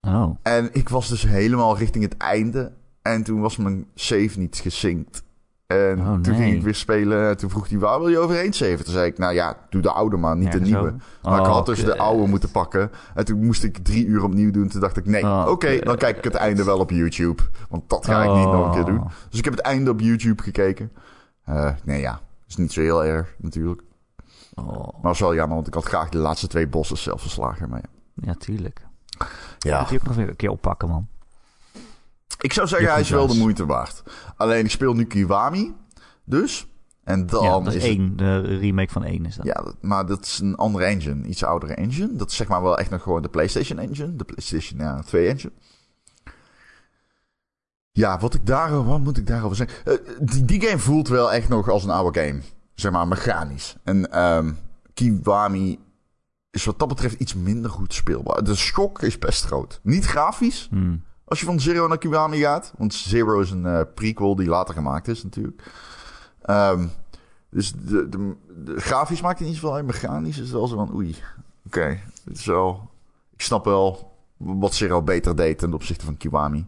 [0.01, 0.37] oh.
[0.43, 2.73] En ik was dus helemaal richting het einde.
[3.07, 5.25] En toen was mijn save niet gesynct.
[5.67, 7.29] En Oh, toen ging ik weer spelen.
[7.29, 8.85] En toen vroeg hij, waar wil je overheen saven?
[8.85, 10.95] Toen zei ik, nou ja, doe de oude maar, niet Ja, de nieuwe.
[11.23, 11.99] Maar ik Oh, had dus de kut.
[11.99, 12.91] oude moeten pakken.
[13.15, 14.69] En toen moest ik drie uur opnieuw doen.
[14.69, 17.43] Toen dacht ik, nee, Oh, oké, dan kijk ik het einde wel op YouTube.
[17.69, 18.99] Want dat ga ik niet nog een keer doen.
[19.03, 19.11] Oh.
[19.31, 20.93] Dus ik heb het einde op YouTube gekeken.
[21.45, 23.83] Eh, nee, ja, is niet zo heel erg natuurlijk.
[24.55, 24.67] Oh.
[24.67, 27.69] Maar was wel jammer, want ik had graag de laatste twee bossen zelf verslagen.
[27.69, 27.89] Maar ja.
[28.27, 28.81] Ja, tuurlijk.
[29.59, 29.81] ja.
[29.81, 31.07] Moet je ook nog een keer oppakken, man.
[32.39, 34.03] Ik zou zeggen, hij is wel de moeite waard.
[34.37, 35.75] Alleen ik speel nu Kiwami,
[36.25, 36.67] dus.
[37.05, 38.17] En dan ja, dat is één.
[38.17, 39.47] De remake van één is dat.
[39.47, 41.27] Ja, maar dat is een andere engine.
[41.27, 42.17] Iets oudere engine.
[42.17, 44.17] Dat is zeg maar wel echt nog gewoon de PlayStation engine.
[44.17, 45.53] De PlayStation ja, 2 engine.
[47.93, 49.85] Ja, wat, ik daar, wat moet ik daarover zeggen?
[49.85, 52.41] Eh, die, die game voelt wel echt nog als een oude game.
[52.75, 53.77] Zeg maar, mechanisch.
[53.85, 54.53] En ehm
[54.95, 55.79] Kiwami
[56.51, 58.45] is wat dat betreft iets minder goed speelbaar.
[58.45, 59.81] De schok is best groot.
[59.83, 61.03] Niet grafisch, Hmm.
[61.27, 62.73] Als je van Zero naar Kiwami gaat.
[62.79, 65.63] Want Zero is een eh, prequel die later gemaakt is natuurlijk.
[66.43, 66.87] Ehm,
[67.51, 69.87] dus de, de, de grafisch maakt het niet zoveel uit.
[69.87, 71.17] Mechanisch is het wel zo van oei.
[71.67, 72.91] Oké, is wel...
[73.33, 76.67] Ik snap wel wat Zero beter deed ten opzichte van Kiwami.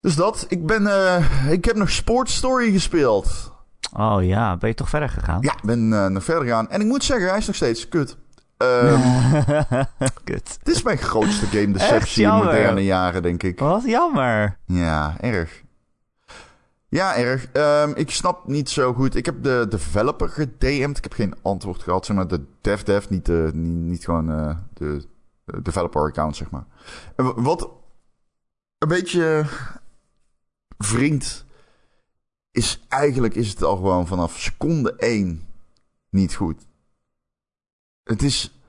[0.00, 0.46] Dus dat.
[0.48, 0.86] Ik ben...
[0.86, 3.52] eh, ik heb nog Sports Story gespeeld.
[3.96, 5.38] Oh ja, ben je toch verder gegaan?
[5.40, 6.70] Ja, ik ben eh, nog verder gegaan.
[6.70, 8.16] En ik moet zeggen, hij is nog steeds kut.
[8.60, 9.84] Ehm,
[10.24, 10.58] Kut.
[10.62, 13.58] Dit is mijn grootste game deceptie in moderne jaren, denk ik.
[13.58, 14.58] Wat jammer.
[14.66, 15.62] Ja, erg.
[16.88, 17.46] Ja, erg.
[17.52, 19.14] Ehm, ik snap niet zo goed.
[19.14, 20.96] Ik heb de developer gedM'd.
[20.96, 22.06] Ik heb geen antwoord gehad.
[22.06, 25.08] Zeg maar de dev-dev, niet, de, niet, niet gewoon eh, de
[25.50, 26.64] de developer-account, zeg maar.
[27.16, 27.70] En wat
[28.78, 29.46] een beetje
[30.76, 31.44] wringt,
[32.50, 35.48] is eigenlijk is het al gewoon vanaf seconde 1
[36.10, 36.66] niet goed.
[38.04, 38.60] Het is...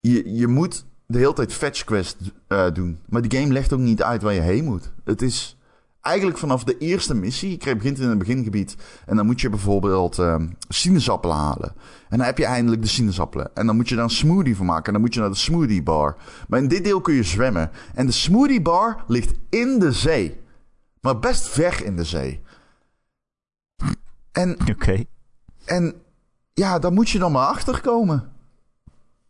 [0.00, 2.16] Je, je moet de hele tijd fetch quest
[2.48, 3.00] eh, doen.
[3.08, 4.92] Maar die game legt ook niet uit waar je heen moet.
[5.04, 5.58] Het is
[6.00, 7.50] eigenlijk vanaf de eerste missie.
[7.50, 8.76] Je krijgt- begint in een begingebied.
[9.06, 11.72] En dan moet je bijvoorbeeld ehm, sinaasappelen halen.
[12.08, 13.50] En dan heb je eindelijk de sinaasappelen.
[13.54, 14.86] En dan moet je daar een smoothie van maken.
[14.86, 16.16] En dan moet je naar de smoothie bar.
[16.48, 17.70] Maar in dit deel kun je zwemmen.
[17.94, 20.40] En de smoothie bar ligt in de zee.
[21.00, 22.42] Maar best ver in de zee.
[24.32, 25.04] En Oké.
[25.64, 25.94] en
[26.54, 28.32] ja, daar moet je dan maar achter komen.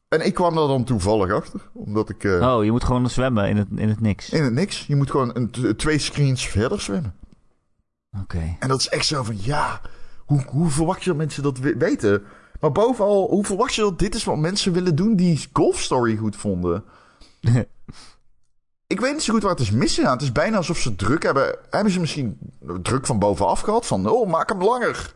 [0.08, 1.60] En ik kwam er dan toevallig achter.
[1.72, 4.30] Omdat ik eh, Oh, je moet gewoon zwemmen in het, in het niks.
[4.30, 4.86] in het niks.
[4.86, 7.14] Je moet gewoon een, twee screens verder zwemmen.
[8.22, 8.56] Oké.
[8.58, 9.80] En dat is echt zo van ja.
[10.26, 12.22] Hoe, hoe verwacht je dat mensen dat we- weten?
[12.60, 16.16] Maar bovenal, hoe verwacht je dat dit is wat mensen willen doen die Golf Story
[16.16, 16.84] goed vonden?
[18.86, 20.12] Ik weet niet zo goed waar het is misgegaan.
[20.12, 21.56] Het is bijna alsof ze druk hebben.
[21.70, 22.38] Hebben ze misschien
[22.82, 23.86] druk van bovenaf gehad?
[23.86, 25.14] Van, oh, maak hem langer.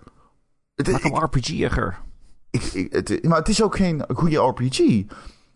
[0.78, 1.98] Het, Maak hem RPG'iger.
[3.22, 4.78] Maar het is ook geen goede RPG.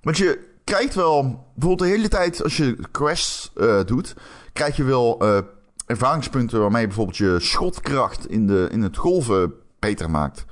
[0.01, 1.23] Want je krijgt wel,
[1.55, 4.15] bijvoorbeeld de hele tijd als je quests eh, doet,
[4.53, 5.39] krijg je wel eh,
[5.87, 10.45] ervaringspunten waarmee je bijvoorbeeld je schotkracht in, de, in het golven beter maakt.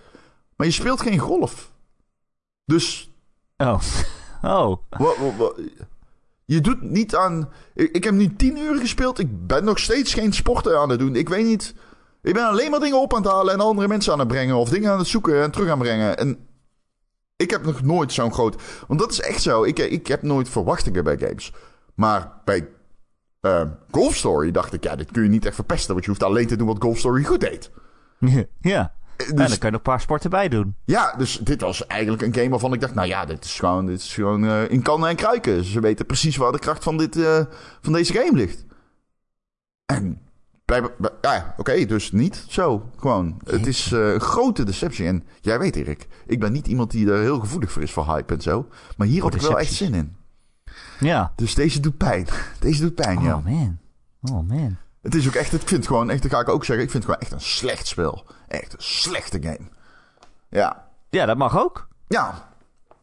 [0.56, 1.72] Maar je speelt geen golf.
[2.64, 3.10] Dus
[3.56, 3.80] Oh.
[4.42, 4.76] Oh.
[4.88, 5.52] wa- wa- wa-
[6.44, 7.48] je doet niet aan.
[7.74, 9.18] Ik, ik heb nu tien uur gespeeld.
[9.18, 11.16] Ik ben nog steeds geen sporten aan het doen.
[11.16, 11.74] Ik weet niet.
[12.22, 14.56] Ik ben alleen maar dingen op aan het halen en andere mensen aan het brengen.
[14.56, 16.18] Of dingen aan het zoeken en terug aan het brengen.
[16.18, 16.46] En
[17.36, 18.62] ik heb nog nooit zo'n groot.
[18.86, 19.64] Want dat is echt zo.
[19.64, 21.52] Ik, ik heb nooit verwachtingen bij games.
[21.94, 22.68] Maar bij
[23.40, 25.92] eh, Golf Story dacht ik, ja, dit kun je niet echt verpesten.
[25.92, 27.70] Want je hoeft alleen te doen wat Golf Story goed deed.
[28.60, 28.94] ja.
[29.16, 30.74] Eh, En Dus, dan kan je nog een paar sporten bij doen.
[30.84, 33.86] ja, dus dit was eigenlijk een game waarvan ik dacht, nou ja, dit is gewoon,
[33.86, 35.64] dit is gewoon eh, in kannen en kruiken.
[35.64, 37.40] Ze weten precies waar de kracht van, dit, eh,
[37.80, 38.64] van deze game ligt.
[39.86, 40.20] En
[41.20, 42.90] ja, oké, dus niet zo.
[42.96, 45.06] Gewoon, het is eh, een grote deceptie.
[45.06, 48.06] En jij weet, Erik, ik ben niet iemand die er heel gevoelig voor is voor
[48.06, 48.68] hype en zo.
[48.96, 50.16] Maar hier Voor had ik wel echt zin in.
[51.00, 51.32] Ja.
[51.36, 52.26] Dus deze doet pijn.
[52.60, 53.36] Deze doet pijn, ja.
[53.36, 53.78] Oh man.
[54.20, 54.76] Oh man.
[55.02, 56.90] Het is ook echt, ik vind het gewoon echt, dat ga ik ook zeggen, ik
[56.90, 58.26] vind het gewoon echt een slecht spel.
[58.48, 59.68] Echt een slechte game.
[60.50, 60.88] Ja.
[61.10, 61.88] Ja, dat mag ook.
[62.08, 62.94] Ja, Die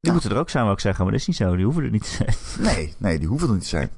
[0.00, 0.12] Ja.
[0.12, 1.02] moeten er ook zijn, wil ik zeggen.
[1.02, 1.56] Maar dat is niet zo.
[1.56, 2.34] Die hoeven er niet te zijn.
[2.58, 3.90] Nee, nee, die hoeven er niet te zijn.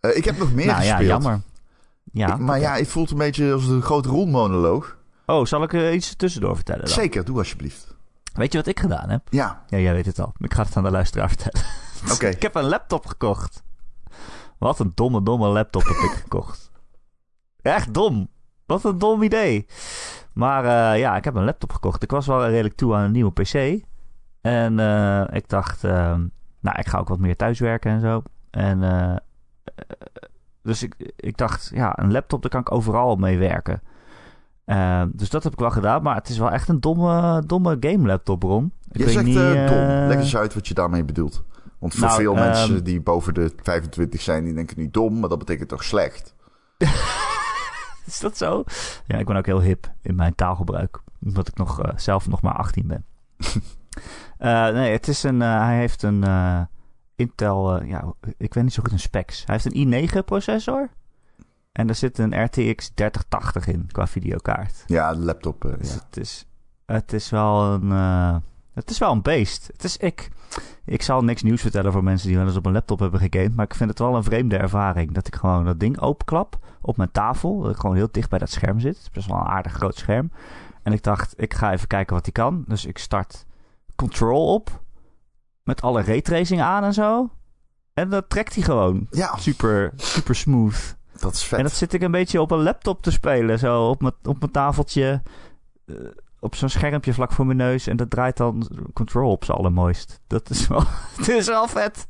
[0.00, 1.40] Eh, ik heb nog meer nou ja, jammer.
[2.12, 2.32] Ja.
[2.32, 4.96] Ik- maar ja, het voelt een beetje als een grote rolmonoloog.
[5.26, 6.94] Oh, zal ik er iets tussendoor vertellen dan?
[6.94, 7.94] Zeker, doe alsjeblieft.
[8.32, 9.22] Weet je wat ik gedaan heb?
[9.30, 10.32] Ja, Ja, jij weet het al.
[10.38, 11.66] Ik ga het aan de luisteraar vertellen.
[12.14, 12.26] oké.
[12.26, 13.62] Ik heb een laptop gekocht.
[14.58, 16.70] Wat een domme, domme laptop heb ik gekocht.
[17.62, 18.28] Echt dom.
[18.66, 19.66] Wat een dom idee.
[20.32, 22.02] Maar eh, ja, ik heb een laptop gekocht.
[22.02, 23.84] Ik was wel redelijk toe aan een nieuwe PC.
[24.40, 26.26] En eh, ik dacht, ehm,
[26.60, 28.22] nou, ik ga ook wat meer thuiswerken en zo.
[28.50, 29.18] En eh, eh,
[30.66, 33.82] dus ik, ik dacht, ja, een laptop, daar kan ik overal mee werken.
[34.64, 36.02] Eh, dus dat heb ik wel gedaan.
[36.02, 38.72] Maar het is wel echt een domme, domme game laptop, Ron.
[38.90, 39.78] Ik Je zegt niet, eh, dom.
[39.78, 41.44] eh, Leg eens uit wat je daarmee bedoelt.
[41.78, 45.20] Want voor Nou, veel ehm, mensen die boven de 25 zijn, die denken nu dom,
[45.20, 46.34] maar dat betekent toch slecht?
[48.06, 48.64] Is dat zo?
[49.06, 51.00] Ja, ik ben ook heel hip in mijn taalgebruik.
[51.24, 53.04] Omdat ik nog, zelf nog maar 18 ben.
[54.72, 55.40] Nee, het is een...
[55.40, 56.24] hij heeft een
[57.16, 57.76] Intel...
[57.80, 59.44] eh, ja, ik weet niet zo goed een specs.
[59.46, 60.88] Hij heeft een i9 processor.
[61.72, 64.84] En er zit een RTX 3080 in qua videokaart.
[64.86, 65.64] Ja, de laptop.
[65.64, 66.00] eh, Dus ja.
[66.06, 66.46] het, is,
[66.86, 67.92] het is wel een...
[67.92, 68.36] eh,
[68.74, 69.66] het is wel een beest.
[69.66, 70.28] Het is ik.
[70.84, 73.56] Ik zal niks nieuws vertellen voor mensen die wel eens op een laptop hebben gegamed.
[73.56, 75.12] Maar ik vind het wel een vreemde ervaring.
[75.12, 77.60] Dat ik gewoon dat ding openklap op mijn tafel.
[77.60, 78.94] Dat ik gewoon heel dicht bij dat scherm zit.
[78.94, 80.30] Het is best wel een aardig groot scherm.
[80.82, 82.64] En ik dacht, ik ga even kijken wat hij kan.
[82.68, 83.46] Dus ik start
[83.96, 84.84] Control op.
[85.66, 87.30] Met alle raytracing aan en zo.
[87.94, 89.06] En dat trekt hij gewoon.
[89.10, 90.96] Ja, Super, super smooth.
[91.20, 91.58] dat is vet.
[91.58, 93.58] En dat zit ik een beetje op een laptop te spelen.
[93.58, 95.22] Zo op mijn, op mijn tafeltje.
[95.86, 95.94] eh,
[96.40, 97.86] op zo'n schermpje vlak voor mijn neus.
[97.86, 100.20] En dat draait dan Control op zijn allermooist.
[100.26, 100.82] Dat is wel,
[101.16, 102.06] het is wel vet.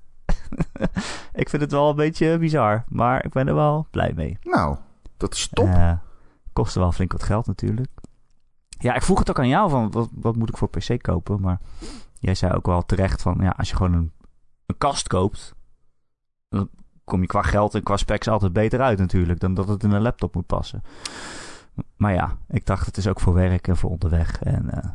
[1.32, 2.84] ik vind het wel een beetje bizar.
[2.88, 4.38] Maar ik ben er wel blij mee.
[4.42, 4.76] Nou,
[5.16, 5.66] dat is top.
[5.66, 5.92] Eh,
[6.52, 7.90] kostte wel flink wat geld natuurlijk.
[8.78, 11.40] Ja, ik vroeg het ook aan jou van wat, wat moet ik voor PC kopen.
[11.40, 11.60] Maar
[12.18, 14.12] jij zei ook wel terecht van ja, als je gewoon een,
[14.66, 15.54] een kast koopt.
[16.48, 16.68] Dan
[17.04, 19.40] kom je qua geld en qua specs altijd beter uit natuurlijk.
[19.40, 20.82] Dan dat het in een laptop moet passen.
[21.96, 24.42] Maar ja, ik dacht het is ook voor werk en voor onderweg.
[24.42, 24.90] En eh,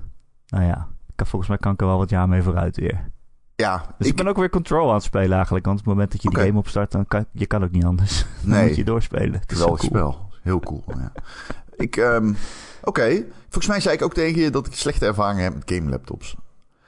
[0.47, 3.11] nou ja, kan, volgens mij kan ik er wel wat jaar mee vooruit weer.
[3.55, 5.65] ja, Dus ik, ben ook weer Control aan het spelen eigenlijk.
[5.65, 6.47] Want op het moment dat je die Oké.
[6.47, 8.19] game opstart, dan kan je kan ook niet anders.
[8.41, 8.67] Dan Nee.
[8.67, 9.39] moet je doorspelen.
[9.39, 9.91] Het is Geweldig cool.
[9.91, 10.29] spel.
[10.41, 10.83] Heel cool.
[10.87, 11.11] Ja.
[11.75, 12.33] ik, ehm,
[12.83, 13.23] oké.
[13.41, 16.35] Volgens mij zei ik ook tegen je dat ik slechte ervaringen heb met game laptops.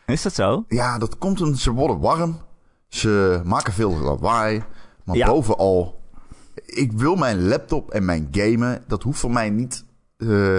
[0.06, 0.66] Is dat zo?
[0.68, 2.38] Ja, dat komt omdat ze worden warm.
[2.88, 4.64] Ze maken veel lawaai.
[5.04, 5.28] Maar Ja.
[5.28, 6.02] bovenal,
[6.66, 9.86] ik wil mijn laptop en mijn gamen, dat hoeft voor mij niet
[10.18, 10.58] eh,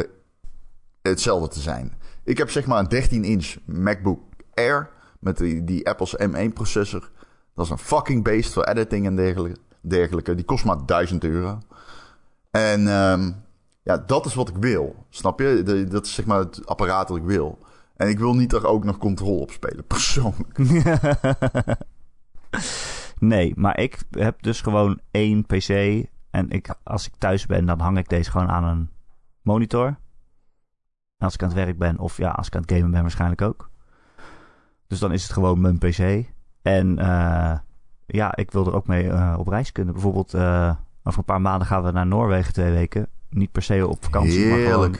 [1.03, 1.93] hetzelfde te zijn.
[2.25, 4.21] Ik heb zeg maar een 13-inch MacBook
[4.55, 7.11] Air met die, die Apple's M1 processor.
[7.55, 9.59] Dat is een fucking beest voor editing en dergelijke.
[9.81, 10.35] dergelijke.
[10.35, 11.59] Die kost maar 1000 euro.
[12.51, 13.31] En ehm,
[13.83, 15.05] ja, dat is wat ik wil.
[15.11, 15.63] Snap je?
[15.65, 17.59] De- dat is zeg maar het apparaat dat ik wil.
[17.97, 20.59] En ik wil niet er ook nog controle op spelen, persoonlijk.
[23.19, 25.69] nee, maar ik heb dus gewoon één PC.
[26.31, 28.91] En ik, als ik thuis ben, dan hang ik deze gewoon aan een
[29.43, 29.87] monitor.
[31.17, 33.03] En als ik aan het werk ben, of ja, als ik aan het gamen ben,
[33.03, 33.71] waarschijnlijk ook.
[34.87, 36.25] Dus dan is het gewoon mijn PC.
[36.63, 37.59] En eh,
[38.07, 39.95] ja, ik wil er ook mee eh, op reis kunnen.
[39.95, 43.07] Bijvoorbeeld, eh, over een paar maanden gaan we naar Noorwegen twee weken.
[43.31, 44.97] Niet per se op vakantie, maar gewoon.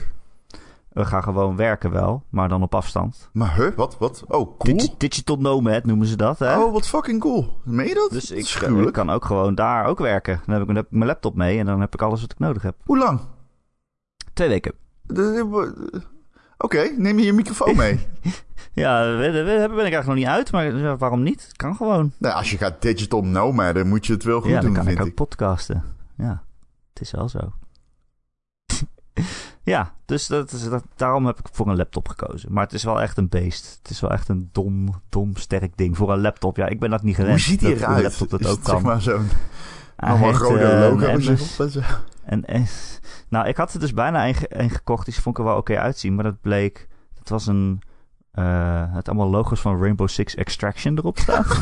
[0.95, 3.29] We gaan gewoon werken wel, maar dan op afstand.
[3.33, 4.23] Maar huh, wat, wat?
[4.27, 4.77] Oh, cool.
[4.77, 6.59] Digi- digital nomad noemen ze dat, hè?
[6.59, 7.57] Oh, wat fucking cool.
[7.63, 8.09] Meen je dat?
[8.11, 8.93] Dus ik, ik gruwelijk.
[8.93, 10.41] kan ook gewoon daar ook werken.
[10.45, 12.31] Dan heb ik, dan heb ik mijn laptop mee en dan heb ik alles wat
[12.31, 12.75] ik nodig heb.
[12.83, 13.19] Hoe lang?
[14.33, 14.73] Twee weken.
[16.57, 18.07] Oké, neem je je microfoon mee.
[18.73, 21.43] Ja, daar ben ik eigenlijk nog niet uit, maar waarom niet?
[21.47, 22.11] Het kan gewoon.
[22.17, 24.83] nou, als je gaat digital nomad, dan moet je het wel goed ja, dan doen,
[24.83, 25.83] kan ik ook podcasten.
[26.17, 26.43] Ja,
[26.93, 27.39] het is wel zo.
[29.63, 32.53] ja, dus dat is, dat, daarom heb ik voor een laptop gekozen.
[32.53, 33.79] Maar het is wel echt een beest.
[33.81, 36.57] Het is wel echt een dom, dom, sterk ding voor een laptop.
[36.57, 37.33] Ja, ik ben dat niet gewend.
[37.33, 38.03] Hoe ziet hij een eruit?
[38.03, 38.75] laptop dat Is ook het kan.
[38.75, 39.27] zeg maar zo'n
[39.95, 41.21] allemaal rode eh, logo en
[41.71, 41.79] zo?
[42.23, 42.65] En, en,
[43.29, 45.05] nou, ik had er dus bijna een, ge- een gekocht.
[45.05, 46.15] Die vond ik er wel oké uitzien.
[46.15, 46.87] Maar dat bleek...
[47.13, 47.81] Dat was een...
[48.31, 51.45] eh, het allemaal logos van Rainbow Six Extraction erop staan.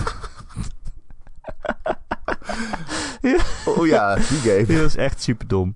[3.65, 4.65] Oh ja, die game.
[4.67, 5.75] Die was echt super dom.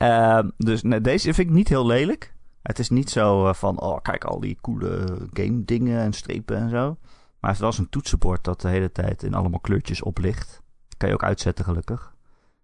[0.00, 2.34] Ehm, dus nee, deze vind ik niet heel lelijk.
[2.62, 3.80] Het is niet zo eh, van...
[3.80, 6.96] Oh, kijk al die coole game dingen en strepen en zo.
[7.40, 10.62] Maar heeft wel zo'n toetsenbord dat de hele tijd in allemaal kleurtjes oplicht.
[10.96, 12.14] kan je ook uitzetten gelukkig.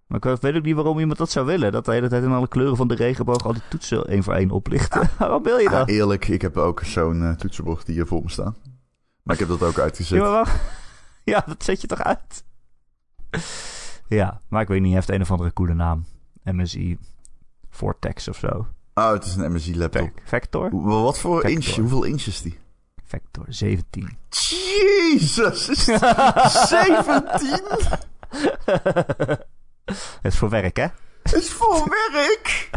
[0.07, 1.73] Maar ik weet ook niet waarom iemand dat zou willen.
[1.73, 4.35] Dat de hele tijd in alle kleuren van de regenboog al die toetsen één voor
[4.35, 5.11] één oplichten.
[5.19, 5.89] waarom wil je Ja, dat?
[5.89, 8.57] eerlijk, ik heb ook zo'n eh, toetsenbord die hier voor me staan.
[9.23, 10.19] Maar ik heb dat ook uitgezet.
[10.19, 10.61] Ja, maar
[11.33, 12.45] ja, dat zet je toch uit?
[14.09, 14.87] ja, maar ik weet niet.
[14.93, 16.05] Hij heeft een of andere coole naam.
[16.45, 16.99] MSI
[17.77, 18.67] Vortex of zo.
[18.95, 20.03] Oh, het is een MSI laptop.
[20.03, 20.69] Vec- Vector?
[20.83, 21.51] Wat voor Vector.
[21.65, 21.77] inch?
[21.77, 22.59] Hoeveel inch is die?
[23.05, 24.17] Vector 17.
[24.31, 26.01] Jezus, is het
[26.69, 27.61] 17?
[30.23, 30.87] Het is voor werk, hè?
[31.23, 32.71] Het is voor werk!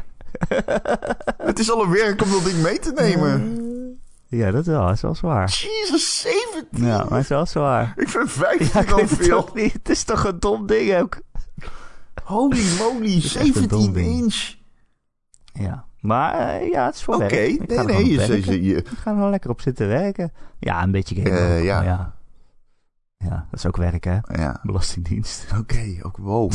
[1.37, 3.41] Het is al een werk om dat ding mee te nemen.
[4.31, 4.85] Ja, dat wel.
[4.85, 5.49] Dat is wel zwaar.
[5.49, 6.85] Jezus, 17?
[6.85, 7.93] Ja, maar het is wel zwaar.
[7.95, 9.49] Ik vind 15 Ja, ik al het veel.
[9.53, 9.73] niet.
[9.73, 11.19] Het is toch een dom ding ook.
[12.23, 14.07] Holy moly, is echt een dom 17 ding.
[14.21, 14.53] inch.
[15.59, 18.87] Ja, maar eh, ja, het is voor Oké, nee, er nee, je, je, je- Ik
[18.87, 20.31] ga er wel lekker op zitten werken.
[20.59, 21.31] Ja, een beetje gamen.
[21.39, 21.81] Eh, ja.
[21.81, 22.13] ja.
[23.17, 24.17] Ja, dat is ook werk, hè?
[24.27, 25.45] ja, Belastingdienst.
[25.61, 26.51] oké, ook wow.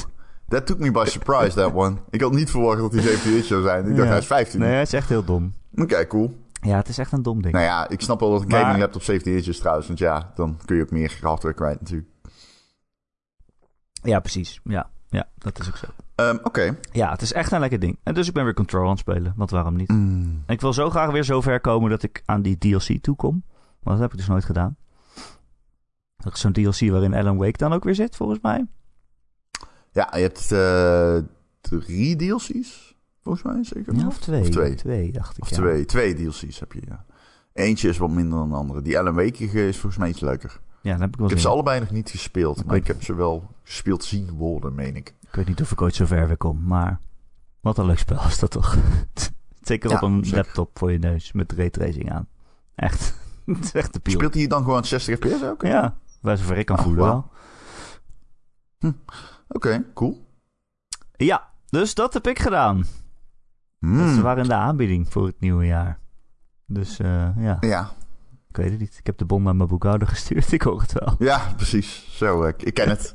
[0.49, 1.97] That took me by surprise, that one.
[2.11, 3.81] Ik had niet verwacht dat hij 17 inch zou zijn.
[3.87, 4.09] Ik dacht, Ja.
[4.09, 4.61] hij is 15.
[4.61, 5.53] Nee, het is echt heel dom.
[5.75, 6.43] Oké, cool.
[6.61, 7.55] Ja, het is echt een dom ding.
[7.55, 9.87] Nou ja, ik snap wel dat een Maar- gaming laptop 17 inch is trouwens.
[9.87, 12.09] Want ja, dan kun je ook meer hardware kwijt natuurlijk.
[14.03, 14.61] Ja, precies.
[14.65, 15.87] Ja, ja, dat is ook zo.
[16.15, 16.77] Ehm, Oké.
[16.93, 17.99] Ja, het is echt een lekker ding.
[18.03, 19.33] En dus ik ben weer Control aan het spelen.
[19.37, 19.89] Want waarom niet?
[19.89, 20.43] Mm.
[20.47, 23.45] Ik wil zo graag weer zover komen dat ik aan die DLC toekom.
[23.83, 24.77] Maar dat heb ik dus nooit gedaan.
[26.17, 28.67] Dat is zo'n DLC waarin Alan Wake dan ook weer zit, volgens mij.
[29.93, 31.19] Ja, je hebt eh,
[31.61, 33.95] drie DLC's, volgens mij zeker.
[33.95, 34.41] Ja, of twee.
[34.41, 34.75] Of twee.
[34.75, 35.43] Twee, dacht ik.
[35.43, 35.57] Of ja.
[35.57, 35.85] twee.
[35.85, 37.05] Twee DLC's heb je, ja.
[37.53, 38.83] Eentje is wat minder dan de andere.
[38.83, 40.61] Die Alan Wake is volgens mij iets leuker.
[40.85, 42.59] Ja, dan heb ik wel Ik heb ze allebei nog niet gespeeld.
[42.59, 45.15] Ik Maar weet- ik heb ze wel gespeeld zien worden, meen ik.
[45.21, 46.99] Ik weet niet of ik ooit zo ver weer kom, maar
[47.61, 48.77] wat een leuk spel is dat toch?
[49.61, 50.37] Zeker Ja, op een zeker.
[50.45, 52.29] laptop voor je neus met raytracing aan.
[52.75, 53.15] Echt.
[53.47, 54.15] het is echt de piel.
[54.15, 55.63] Speelt hij dan gewoon 60 fps ook?
[55.63, 57.31] Ja, waar zover ik kan Oh, voelen wel.
[59.49, 60.27] Oké, cool.
[61.17, 62.85] Ja, dus dat heb ik gedaan.
[63.79, 64.15] Hmm.
[64.15, 65.99] Ze waren in de aanbieding voor het nieuwe jaar.
[66.67, 67.91] Dus eh, ja, Ja.
[68.55, 68.97] Ik weet het niet.
[68.99, 70.53] Ik heb de bon naar mijn boekhouder gestuurd.
[70.53, 71.15] Ik hoor het wel.
[71.19, 72.09] ja, precies.
[72.17, 73.15] Zo, eh, ik ken het.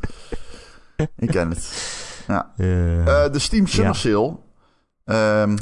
[1.17, 1.95] ik ken het.
[2.27, 2.51] Ja.
[2.57, 3.95] Eh, Eh, de Steam Summer.
[3.95, 4.37] Sale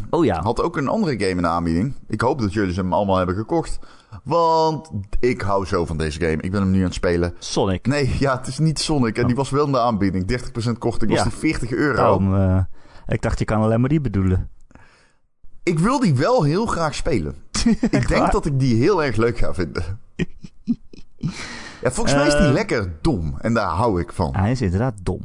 [0.09, 1.93] oh ja, had ook een andere game in de aanbieding.
[2.07, 3.79] Ik hoop dat jullie ze hem allemaal hebben gekocht.
[4.23, 6.41] Want ik hou zo van deze game.
[6.41, 7.33] Ik ben hem nu aan het spelen.
[7.39, 7.87] Sonic.
[7.87, 9.17] Nee, ja, het is niet Sonic.
[9.17, 10.25] En die was wel in de aanbieding.
[10.27, 11.23] 30% korting was Ja.
[11.29, 11.95] die 40 euro.
[11.95, 12.59] Daarom, eh,
[13.07, 14.49] ik dacht, je kan alleen maar die bedoelen.
[15.67, 17.35] Ik wil die wel heel graag spelen.
[17.89, 19.99] ik denk dat ik die heel erg leuk ga vinden.
[21.81, 22.51] ja, volgens mij is die Eh.
[22.51, 23.35] lekker dom.
[23.37, 24.35] En daar hou ik van.
[24.35, 25.21] Hij is inderdaad dom.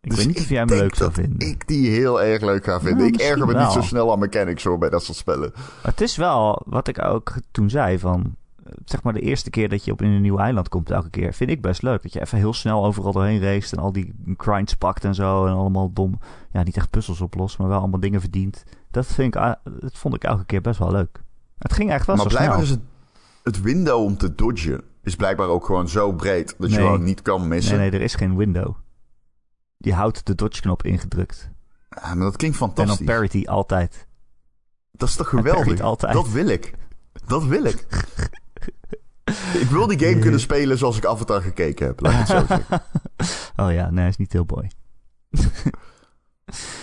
[0.00, 1.48] Ik Dus weet niet of jij hem leuk zou vinden.
[1.48, 2.98] ik die heel erg leuk ga vinden.
[2.98, 5.50] Nou, ik erger me niet zo snel aan mechanics hoor bij dat soort spellen.
[5.54, 8.34] Maar het is wel, wat ik ook toen zei, van...
[8.84, 11.34] Zeg maar de eerste keer dat je op in een nieuw eiland komt elke keer...
[11.34, 12.02] vind ik best leuk.
[12.02, 13.76] Dat je even heel snel overal doorheen race...
[13.76, 15.46] en al die grinds pakt en zo...
[15.46, 16.18] en allemaal dom...
[16.52, 17.58] Ja, niet echt puzzels oplost...
[17.58, 18.64] maar wel allemaal dingen verdient.
[18.90, 21.22] Dat, vind ik, ah, dat vond ik elke keer best wel leuk.
[21.58, 22.68] Het ging echt wel maar zo blijkbaar snel.
[22.68, 22.80] is het,
[23.42, 24.82] het window om te dodgen...
[25.02, 26.54] is blijkbaar ook gewoon zo breed...
[26.58, 27.78] dat je gewoon niet kan missen.
[27.78, 28.74] Nee, nee, er is geen window.
[29.76, 31.50] Je houdt de dodge-knop ingedrukt.
[31.90, 33.06] Ja, maar dat klinkt En dan fantastisch.
[33.06, 34.06] parity altijd.
[34.92, 35.80] Dat is toch geweldig?
[35.80, 36.12] altijd.
[36.12, 36.74] Dat wil ik.
[37.26, 37.86] Dat wil ik.
[39.62, 42.00] ik wil die game kunnen spelen zoals ik Avatar gekeken heb.
[42.00, 42.82] Laat ik het zo zeggen.
[43.66, 44.70] oh ja, nee, is niet heel boy.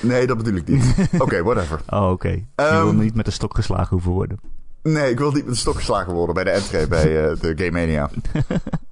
[0.02, 0.96] Nee, dat bedoel ik niet.
[1.24, 1.82] Oké, whatever.
[1.90, 2.28] Oh, oké.
[2.30, 4.40] Je Ehm, wil niet met de stok geslagen hoeven worden.
[4.84, 7.54] Nee, ik wil niet met de stok geslagen worden bij de entree bij eh, de
[7.56, 8.10] Game Mania.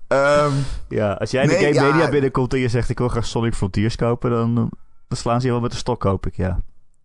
[0.08, 0.52] Ehm,
[0.90, 1.92] Ja, als jij Nee, de Game ja.
[1.92, 4.64] Media binnenkomt en je zegt ik wil graag Sonic Frontiers kopen, dan, eh,
[5.08, 6.60] dan slaan ze je wel met de stok, hoop ik, ja.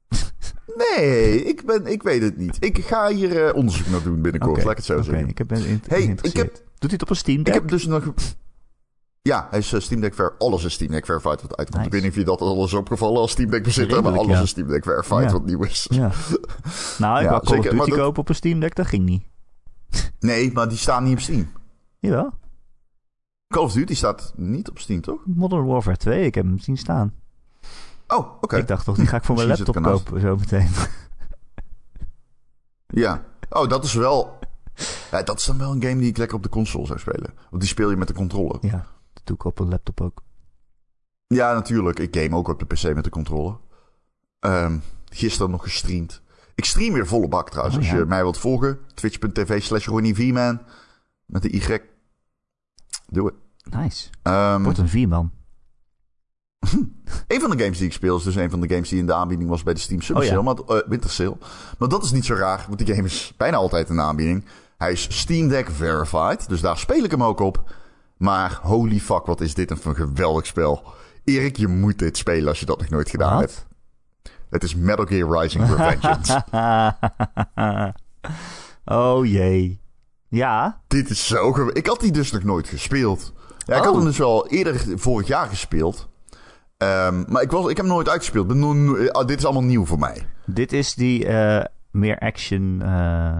[0.96, 2.56] nee, ik, ben, ik weet het niet.
[2.60, 5.28] Ik ga hier eh, onderzoek naar doen binnenkort, Oké, laat ik het zo oké, zeggen.
[5.28, 7.68] ik heb- ben in, Hey, ik heb- Doet hij het op een Steam Ik heb
[7.68, 8.12] dus nog...
[9.22, 10.34] Ja, hij is eh, Steam Deck Ver.
[10.38, 11.70] Alles is Steam Deck Verified wat uitkomt.
[11.74, 11.86] Nice.
[11.86, 14.36] Ik weet niet of je dat alles is opgevallen als Steam Deck bezitter, maar alles
[14.36, 14.42] ja.
[14.42, 15.32] is Steam Deck Verified Ja.
[15.32, 15.86] wat nieuw is.
[15.90, 16.10] Ja.
[16.98, 19.04] Nou, ik wou Call zeker, of Duty dat- kopen op een Steam Deck, dat ging
[19.04, 19.24] niet.
[20.20, 21.52] Nee, maar die staan niet op Steam.
[21.98, 22.32] Jawel,
[23.48, 25.20] Call of Duty staat niet op Steam, toch?
[25.26, 27.14] Modern Warfare 2, ik heb hem zien staan.
[28.08, 28.56] Oh, oké.
[28.56, 30.68] Ik dacht toch, die ga ik voor mijn laptop kopen, zo meteen.
[32.86, 33.24] Ja.
[33.50, 34.38] Oh, dat is wel...
[35.10, 37.34] Ja, dat is dan wel een game die ik lekker op de console zou spelen.
[37.50, 38.58] Want die speel je met de controller.
[38.60, 38.86] ja,
[39.30, 40.22] doe ik op een laptop ook.
[41.26, 41.98] Ja, natuurlijk.
[41.98, 43.56] Ik game ook op de PC met de controller.
[44.38, 46.22] Ehm, gisteren nog gestreamd.
[46.54, 47.76] Ik stream weer volle bak trouwens.
[47.76, 47.98] Oh, Als ja.
[47.98, 48.78] je mij wilt volgen.
[48.94, 50.62] Twitch.tv slash Ronnie V-Man.
[51.26, 51.78] Met de Y.
[53.06, 53.34] Doe het.
[53.74, 54.08] Nice.
[54.22, 55.32] Ehm, Wordt een vierman.
[57.26, 59.06] een van de games die ik speel is dus een van de games die in
[59.06, 60.42] de aanbieding was bij de Steam Summer Oh, ja.
[60.42, 61.36] Maar, eh, Winter Sale.
[61.78, 64.44] Maar dat is niet zo raar, want die game is bijna altijd in de aanbieding.
[64.76, 67.74] Hij is Steam Deck Verified, dus daar speel ik hem ook op.
[68.20, 70.82] Maar holy fuck, wat is dit een geweldig spel.
[71.24, 73.66] Erik, je moet dit spelen als je dat nog nooit gedaan hebt.
[74.50, 76.44] Het is Metal Gear Rising Revengeance.
[78.84, 79.80] oh jee.
[80.28, 81.74] Ja, dit is zo geweldig.
[81.76, 83.32] Ik had die dus nog nooit gespeeld.
[83.66, 83.96] Ja, ik had Oh.
[83.96, 86.08] hem dus wel eerder vorig jaar gespeeld.
[86.76, 88.44] Ehm, maar ik, was, ik heb hem nooit uitgespeeld.
[88.44, 90.26] Ik ben no- no- ah, dit is allemaal nieuw voor mij.
[90.46, 92.82] dit is die eh, meer action...
[92.82, 93.38] eh,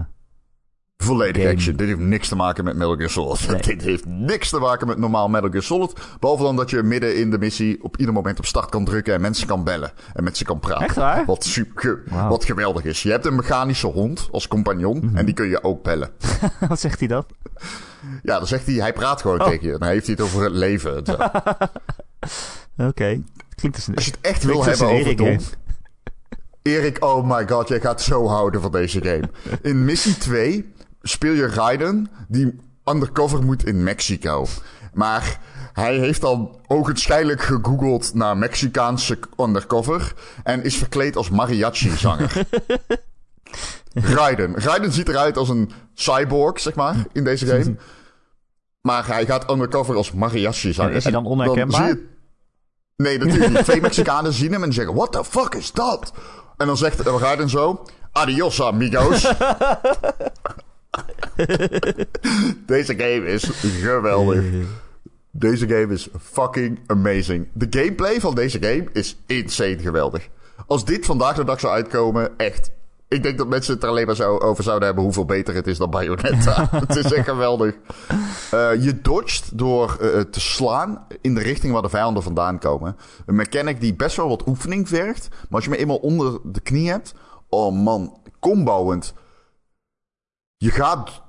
[1.03, 1.53] Volledig Game.
[1.55, 1.75] action.
[1.75, 3.47] Dit heeft niks te maken met Metal Gear Solid.
[3.47, 3.61] Nee.
[3.75, 5.93] Dit heeft niks te maken met normaal Metal Gear Solid.
[6.19, 9.13] Behalve dan dat je midden in de missie op ieder moment op start kan drukken
[9.13, 9.91] en mensen kan bellen.
[10.13, 10.85] En met ze kan praten.
[10.85, 11.25] Echt waar?
[11.25, 13.03] Wat, super, wat geweldig is.
[13.03, 15.17] Je hebt een mechanische hond als compagnon Mhm.
[15.17, 16.09] en die kun je ook bellen.
[16.69, 17.25] wat zegt hij dan?
[18.23, 19.47] Ja, dan zegt hij, hij praat gewoon Oh.
[19.47, 19.77] tegen je.
[19.77, 20.97] Dan heeft hij het over het leven.
[22.89, 23.21] Oké.
[23.55, 23.95] Klinkt als een...
[23.95, 25.37] Als je het echt wil hebben over Erik Dom.
[26.61, 29.29] Erik, oh my god, jij gaat zo houden van deze game.
[29.61, 34.47] In missie 2 speel je Raiden die undercover moet in Mexico.
[34.93, 35.39] Maar
[35.73, 42.33] hij heeft dan ogenschijnlijk gegoogeld naar Mexicaanse undercover en is verkleed als mariachi-zanger.
[43.93, 44.55] Raiden.
[44.55, 47.75] Raiden ziet eruit als een cyborg, zeg maar, in deze game.
[48.81, 50.93] Maar hij gaat undercover als mariachi-zanger.
[50.93, 51.97] Is hij dan En onherkenbaar?
[52.95, 53.63] Nee, natuurlijk niet.
[53.63, 56.13] Twee Mexicanen zien hem en zeggen: What the fuck is dat?
[56.57, 59.23] En dan zegt Raiden zo: Adios, amigos.
[62.65, 64.43] Deze game is geweldig.
[65.31, 67.47] Deze game is fucking amazing.
[67.53, 70.27] De gameplay van deze game is insane geweldig.
[70.67, 72.71] Als dit vandaag de dag zou uitkomen, echt.
[73.07, 75.67] Ik denk dat mensen het er alleen maar zo over zouden hebben hoeveel beter het
[75.67, 76.67] is dan Bayonetta.
[76.85, 77.75] het is echt geweldig.
[78.51, 82.95] Eh, je dodgt door eh, te slaan in de richting waar de vijanden vandaan komen.
[83.25, 85.27] Een mechanic die best wel wat oefening vergt.
[85.29, 87.13] Maar als je me eenmaal onder de knie hebt.
[87.49, 89.13] Oh man, combouwend.
[90.61, 91.21] Je gaat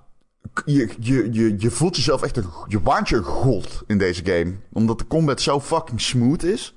[0.64, 2.47] je, je, je, je voelt jezelf echt een...
[2.66, 4.57] Je waant je god in deze game.
[4.72, 6.74] Omdat de combat zo fucking smooth is.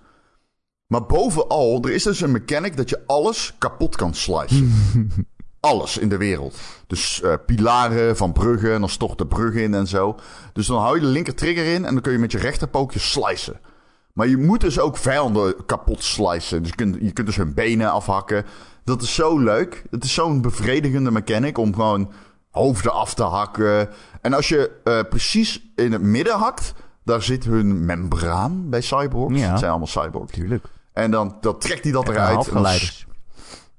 [0.88, 4.72] Maar bovenal, er is dus een mechanic dat je alles kapot kan slicen.
[5.60, 6.58] alles in de wereld.
[6.88, 10.16] Dus eh, pilaren van bruggen, en dan stort de bruggen in en zo.
[10.53, 12.99] Dus dan hou je de linker trigger in en dan kun je met je rechterpookje
[12.99, 13.60] slicen.
[14.14, 16.60] Maar je moet dus ook vijanden kapot slicen.
[16.62, 18.45] Dus je kunt, je kunt dus hun benen afhakken.
[18.84, 19.84] Dat is zo leuk.
[19.89, 22.12] Het is zo'n bevredigende mechanic om gewoon
[22.56, 23.89] hoofden af te hakken.
[24.22, 29.39] En als je eh, precies in het midden hakt, daar zit hun membraan bij cyborgs.
[29.39, 29.49] Ja.
[29.49, 30.32] Het zijn allemaal cyborgs.
[30.32, 30.66] Tuurlijk.
[30.93, 32.47] En dan, dan trekt hij dat En eruit.
[32.47, 32.80] En dan,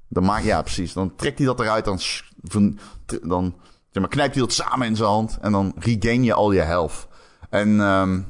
[0.09, 0.93] dan maakt, ja, precies.
[0.93, 1.85] Dan trekt hij dat eruit.
[1.85, 1.99] Dan,
[3.23, 3.55] dan
[3.91, 5.39] zeg maar, knijpt hij dat samen in zijn hand.
[5.41, 7.07] En dan regain je al je health.
[7.51, 8.21] En ehm,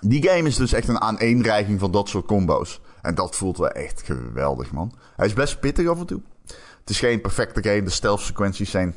[0.00, 2.80] die game is dus echt een aaneenreiging van dat soort combo's.
[3.02, 4.92] En dat voelt wel echt geweldig, man.
[5.16, 6.22] Hij is best pittig af en toe.
[6.80, 7.82] Het is geen perfecte game.
[7.82, 8.96] De stealth sequenties zijn...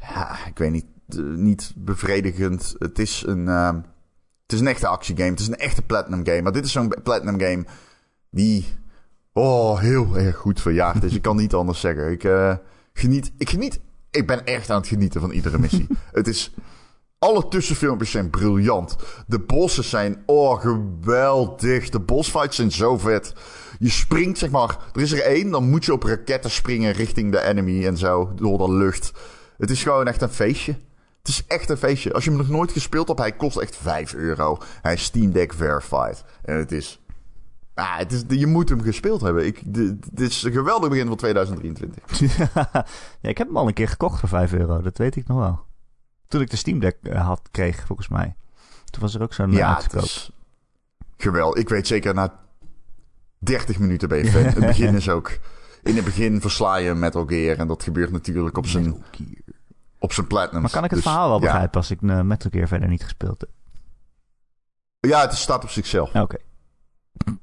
[0.00, 0.84] Ja, ik weet niet.
[1.08, 2.74] eh, niet bevredigend.
[2.78, 3.48] Het is een...
[3.48, 3.74] ehm,
[4.42, 5.30] het is een echte actiegame.
[5.30, 6.42] Het is een echte platinum game.
[6.42, 7.64] Maar dit is zo'n platinum game
[8.30, 8.64] die...
[9.32, 11.14] Oh, heel erg goed verjaagd is.
[11.14, 12.10] Ik kan niet anders zeggen.
[12.10, 12.54] Ik eh,
[12.92, 13.32] geniet...
[13.38, 13.80] Ik geniet...
[14.10, 15.86] Ik ben echt aan het genieten van iedere missie.
[16.12, 16.52] het is...
[17.18, 18.96] Alle tussenfilmpjes zijn briljant.
[19.26, 21.88] De bossen zijn, oh, geweldig.
[21.88, 23.32] De bossfights zijn zo vet.
[23.78, 27.32] Je springt, zeg maar, er is er één, dan moet je op raketten springen richting
[27.32, 29.12] de enemy en zo, door de lucht.
[29.60, 30.72] Het is gewoon echt een feestje.
[31.18, 32.12] Het is echt een feestje.
[32.12, 34.58] Als je hem nog nooit gespeeld hebt, hij kost echt 5 euro.
[34.82, 36.24] Hij is Steam Deck verified.
[36.42, 37.00] En het is...
[37.74, 39.46] Ah, het is je moet hem gespeeld hebben.
[39.46, 42.18] Ik, dit, is een geweldig begin van 2023.
[43.20, 44.80] ja, ik heb hem al een keer gekocht voor 5 euro.
[44.80, 45.60] Dat weet ik nog wel.
[46.28, 48.34] Toen ik de Steam Deck eh, had, kreeg, volgens mij.
[48.84, 50.30] Toen was er ook zo'n Ja, is
[51.16, 51.60] geweldig.
[51.60, 52.40] Ik weet zeker, na
[53.38, 54.42] 30 minuten ben je fan.
[54.42, 55.38] Het begin is ook...
[55.82, 57.56] In het begin versla je Metal Gear.
[57.56, 59.04] En dat gebeurt natuurlijk op zijn,
[59.98, 60.62] op zijn platinum.
[60.62, 61.44] Maar kan ik het Dus, verhaal wel ja.
[61.44, 63.50] begrijpen als ik uh, Metal Gear verder niet gespeeld heb?
[65.00, 66.14] Ja, het staat op zichzelf.
[66.14, 66.36] Oké.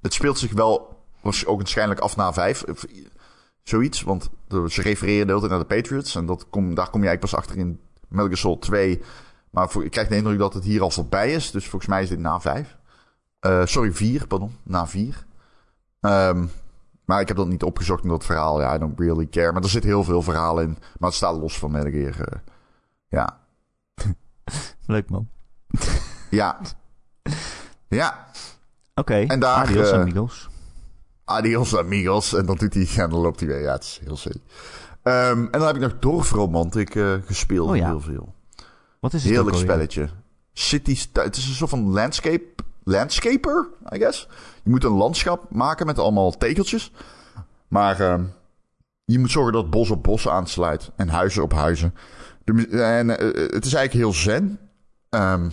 [0.01, 2.63] Het speelt zich wel was ook waarschijnlijk af na vijf.
[3.63, 6.15] Zoiets, want de- ze refereren de hele tijd naar de Patriots.
[6.15, 9.01] En dat kom, daar kom je eigenlijk pas achter in Metal Gear Solid 2.
[9.49, 11.51] Maar voor, ik krijg de indruk dat het hier al voorbij is.
[11.51, 12.77] Dus volgens mij is dit na vijf.
[13.39, 14.55] Eh, sorry, vier, pardon.
[14.63, 15.25] Na vier.
[15.99, 16.45] Ehm,
[17.07, 18.61] maar ik heb dat niet opgezocht in dat verhaal.
[18.61, 19.51] Ja, I don't really care.
[19.51, 20.77] Maar er zit heel veel verhaal in.
[20.99, 22.19] Maar het staat los van Metal Gear.
[22.19, 22.39] eh.
[23.07, 23.39] ja.
[24.85, 25.29] Leuk man.
[26.29, 26.59] Ja.
[27.87, 28.27] Ja.
[28.95, 29.15] Oké.
[29.15, 30.49] En daar, Adios eh, amigos.
[31.25, 32.33] Adios amigos.
[32.33, 33.61] En dan doet hij, en dan loopt hij weer.
[33.61, 34.41] Ja, het is heel silly.
[35.03, 37.69] Ehm, en dan heb ik nog Dorfromantic eh gespeeld.
[37.69, 37.85] Oh ja.
[37.87, 38.33] Heel veel.
[38.99, 40.09] Wat is het Heerlijk spelletje.
[40.53, 42.45] City, het is een soort van landscape,
[42.83, 44.27] landscaper, I guess.
[44.67, 46.91] Je moet een landschap maken met allemaal tegeltjes.
[47.67, 48.23] Maar ehm,
[49.05, 50.91] je moet zorgen dat bos op bos aansluit.
[50.95, 51.93] En huizen op huizen.
[52.43, 54.59] De en eh, het is eigenlijk heel zen.
[55.09, 55.49] Ehm,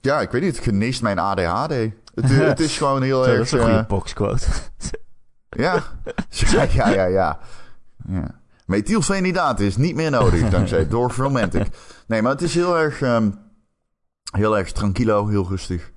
[0.00, 0.54] ja, ik weet niet.
[0.56, 1.72] Het geneest mijn ADHD.
[2.14, 3.36] Het, het is gewoon heel Zo, erg...
[3.36, 4.46] dat is een eh, goede boxquote.
[5.64, 5.82] ja.
[6.28, 7.38] ja, ja, ja, ja.
[8.08, 8.40] ja.
[8.66, 11.68] Methylfenidaat is niet meer nodig dankzij Dorf Romantic.
[12.06, 13.30] Nee, maar het is heel erg, ehm,
[14.32, 15.92] heel erg tranquilo, heel rustig.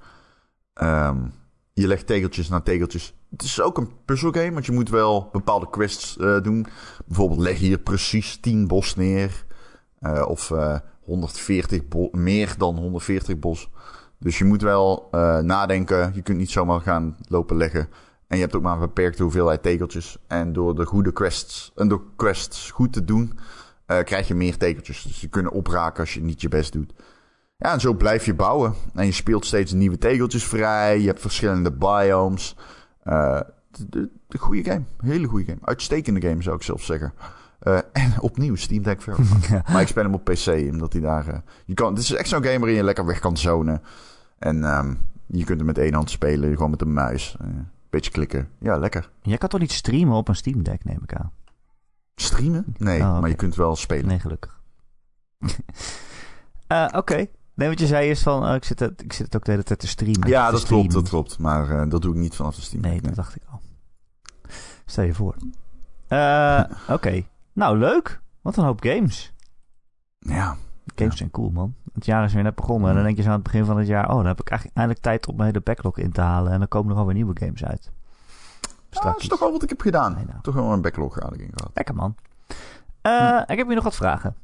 [1.73, 3.13] Je legt tegeltjes na tegeltjes.
[3.29, 6.65] Het is ook een puzzelgame, want je moet wel bepaalde quests eh, doen.
[7.05, 9.45] Bijvoorbeeld leg hier precies 10 bos neer.
[9.99, 13.69] Eh, of eh 140 bo- meer dan 140 bos.
[14.19, 15.07] Dus je moet wel
[15.41, 16.11] nadenken.
[16.15, 17.87] Je kunt niet zomaar gaan lopen leggen.
[18.27, 20.17] En je hebt ook maar een beperkte hoeveelheid tegeltjes.
[20.27, 23.39] En door de goede quests, en door quests goed te doen,
[23.85, 25.03] krijg je meer tegeltjes.
[25.03, 26.93] Dus die kunnen opraken als je niet je best doet.
[27.63, 28.73] Ja, en zo blijf je bouwen.
[28.93, 30.99] En je speelt steeds nieuwe tegeltjes vrij.
[30.99, 32.55] Je hebt verschillende biomes.
[33.03, 33.39] Eh,
[33.71, 34.83] de, de, de goede game.
[34.97, 35.57] Hele goede game.
[35.61, 37.13] Uitstekende game zou ik zelf zeggen.
[37.59, 39.49] Eh, en opnieuw Steam Deck Verified.
[39.71, 41.27] Maar ik speel hem op PC, omdat hij daar...
[41.27, 43.81] eh, je kan, dit is echt zo'n game waarin je lekker weg kan zonen.
[44.39, 44.93] En ehm,
[45.25, 47.35] je kunt hem met één hand spelen, gewoon met een muis.
[47.41, 47.47] Eh,
[47.89, 48.49] beetje klikken.
[48.59, 49.09] Ja, lekker.
[49.21, 51.31] Jij kan toch niet streamen op een Steam Deck, neem ik aan?
[52.15, 52.65] Streamen?
[52.77, 54.07] Nee, Oh, maar je kunt wel spelen.
[54.07, 54.61] Nee, gelukkig.
[56.95, 57.25] Oké.
[57.55, 59.51] Nee, wat je zei is van, eh, ik, zit het, ik zit het ook de
[59.51, 60.27] hele tijd te streamen.
[60.29, 60.87] Ja, Te dat streamen.
[60.89, 61.39] klopt, dat klopt.
[61.39, 63.61] Maar eh, dat doe ik niet vanaf de Steam Nee, dat dacht ik al.
[64.85, 65.35] Stel je voor.
[66.07, 66.63] Eh,
[66.95, 67.23] Oké.
[67.53, 68.21] Nou, leuk.
[68.41, 69.33] Wat een hoop games.
[70.19, 70.55] Ja,
[70.95, 71.75] Games zijn cool, man.
[71.93, 72.89] Het jaar is weer net begonnen.
[72.89, 74.09] En dan denk je zo aan het begin van het jaar...
[74.09, 76.51] Oh, dan heb ik eigenlijk eindelijk tijd om mijn hele backlog in te halen.
[76.51, 77.91] En dan komen er alweer nieuwe games uit.
[78.89, 80.13] Dat is toch wel wat ik heb gedaan.
[80.15, 80.41] Nee, nou.
[80.41, 81.71] Toch wel een backlog aardig in gehad.
[81.73, 82.15] Lekker, man.
[83.01, 84.35] Eh, Ik heb hier nog wat vragen.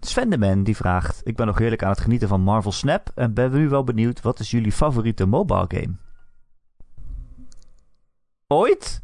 [0.00, 0.08] Oh.
[0.08, 1.20] Sven de Man die vraagt...
[1.24, 3.10] Ik ben nog heerlijk aan het genieten van Marvel Snap...
[3.14, 4.20] en ben nu wel benieuwd...
[4.20, 5.96] wat is jullie favoriete mobile game?
[8.46, 9.02] Ooit?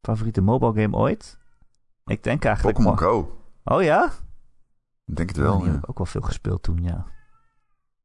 [0.00, 1.38] Favoriete mobile game ooit?
[2.06, 2.76] Ik denk eigenlijk...
[2.76, 3.38] Pokémon Go.
[3.64, 4.10] Oh ja?
[5.04, 5.72] Ik denk het Oh, wel, die ja.
[5.72, 7.06] heb ik ook wel veel gespeeld toen, ja.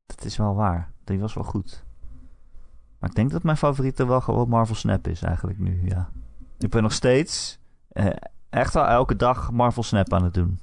[0.05, 0.91] Dat is wel waar.
[1.03, 1.83] Die was wel goed.
[2.99, 6.09] Maar ik denk dat mijn favoriete wel gewoon Marvel Snap is eigenlijk nu, ja.
[6.57, 7.59] Ik ben nog steeds
[7.89, 8.07] eh,
[8.49, 10.59] echt wel elke dag Marvel Snap aan het doen.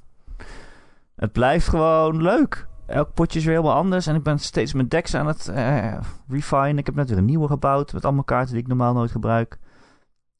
[1.17, 2.67] Het blijft gewoon leuk.
[2.85, 4.07] Elk potje is weer helemaal anders.
[4.07, 6.79] En ik ben steeds mijn decks aan het eh refine.
[6.79, 9.59] Ik heb net weer een nieuwe gebouwd met allemaal kaarten die ik normaal nooit gebruik.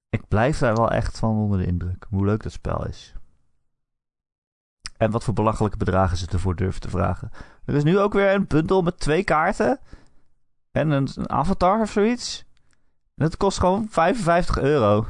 [0.09, 2.05] Ik blijf daar wel echt van onder de indruk.
[2.09, 3.13] Hoe leuk dat spel is.
[4.97, 7.32] En wat voor belachelijke bedragen ze ervoor durven te vragen.
[7.65, 9.80] Er is nu ook weer een bundel met twee kaarten.
[10.71, 12.45] En een, avatar of zoiets.
[13.15, 15.05] Dat kost gewoon 55 euro.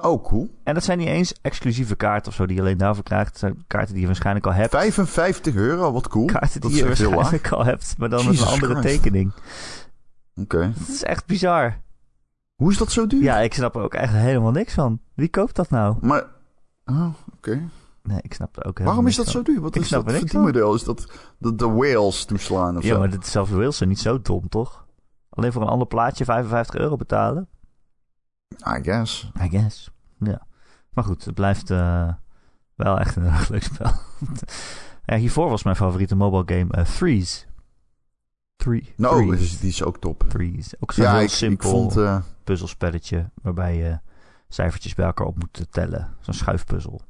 [0.00, 0.50] Oh, cool.
[0.64, 3.28] En dat zijn niet eens exclusieve kaarten of zo die je alleen daarvoor krijgt.
[3.28, 4.70] Het zijn kaarten die je waarschijnlijk al hebt.
[4.70, 6.24] 55 euro, wat cool.
[6.26, 8.88] Kaarten Dat die is je waarschijnlijk al hebt, maar dan met een andere Christ.
[9.02, 9.32] tekening.
[10.40, 10.72] Oké.
[10.78, 11.80] Dat is echt bizar.
[12.54, 13.22] Hoe is dat zo duur?
[13.22, 15.00] Ja, ik snap er ook echt helemaal niks van.
[15.14, 15.96] Wie koopt dat nou?
[16.00, 16.24] Maar...
[16.84, 17.60] Oh, oké.
[18.02, 19.34] Nee, ik snap er ook helemaal Waarom is dat van.
[19.34, 19.60] zo duur?
[19.60, 20.74] Wat Ik is snap dat niks verdienmodel?
[20.74, 21.06] Is dat
[21.38, 22.98] de, de whales toeslaan of Ja, zo?
[22.98, 24.86] maar dit is zelfs Wilson niet zo dom, toch?
[25.30, 27.48] Alleen voor een ander plaatje 55 euro betalen?
[28.66, 29.30] I guess.
[29.42, 29.90] I guess.
[30.18, 30.46] Ja.
[30.92, 32.12] Maar goed, het blijft eh,
[32.74, 33.92] wel echt een erg leuk spel.
[35.04, 37.46] ja, hiervoor was mijn favoriete mobile game eh, Threes.
[38.56, 38.94] Three.
[38.96, 39.38] Threes.
[39.38, 40.24] dus die is ook top.
[40.28, 40.74] Threes.
[40.80, 41.96] Ook zo'n Ja, heel ik, ik simpel vond...
[41.96, 43.98] eh, puzzelspelletje waarbij je
[44.48, 46.16] cijfertjes bij elkaar op moet tellen.
[46.20, 47.00] Zo'n schuifpuzzel.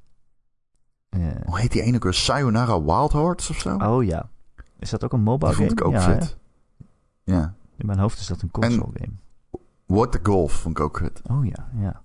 [1.09, 2.15] Eh, hoe heet die ene keer?
[2.15, 3.77] Sayonara Wild Hearts of zo?
[3.77, 4.29] oh ja.
[4.79, 5.67] Is dat ook een mobile game?
[5.67, 6.37] vond ik ook ja, vet.
[7.25, 7.35] hè?
[7.35, 7.55] Ja.
[7.77, 9.13] In mijn hoofd is dat een console game.
[9.89, 11.01] What the Golf vond ik ook.
[11.31, 12.03] Oh ja, ja.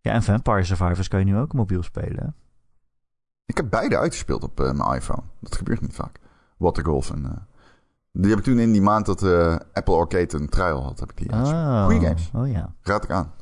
[0.00, 2.34] Ja, en Vampire Survivors kan je nu ook mobiel spelen.
[3.44, 5.22] Ik heb beide uitgespeeld op eh, mijn iPhone.
[5.40, 6.20] Dat gebeurt niet vaak.
[6.56, 7.24] What the Golf en...
[7.24, 7.36] eh,
[8.12, 11.10] die heb ik toen in die maand dat eh, Apple Arcade een trial had, heb
[11.10, 11.66] ik die uitgespeeld.
[11.66, 12.30] Oh, Goeie games.
[12.34, 12.74] Oh ja.
[12.82, 13.32] Raad ik aan.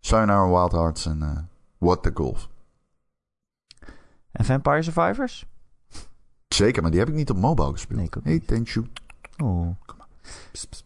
[0.00, 1.48] Sayonara Wild Hearts en
[1.78, 2.48] What the Golf.
[4.32, 5.46] En Vampire Survivors?
[6.48, 7.98] Zeker, maar die heb ik niet op mobile gespeeld.
[7.98, 8.46] Nee, ik ook Hey, niet.
[8.46, 8.86] Tenchu.
[9.42, 9.76] Oh.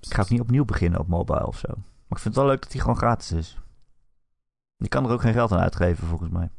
[0.00, 1.68] Ik ga het niet opnieuw beginnen op mobile of zo.
[1.68, 3.58] Maar ik vind het wel leuk dat hij gewoon gratis is.
[4.76, 6.50] Je kan er ook geen geld aan uitgeven, volgens mij.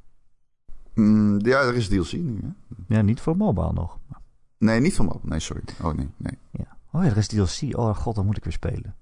[0.93, 2.95] Mm, ja, er is DLC nu, hè?
[2.95, 3.97] Ja, niet voor mobile nog.
[4.57, 5.29] Nee, niet van mobile.
[5.29, 5.63] Nee, sorry.
[5.81, 6.37] Oh, nee, nee.
[6.51, 6.77] Ja.
[6.91, 7.77] Oh ja, er is DLC.
[7.77, 8.95] Oh god, dan moet ik weer spelen.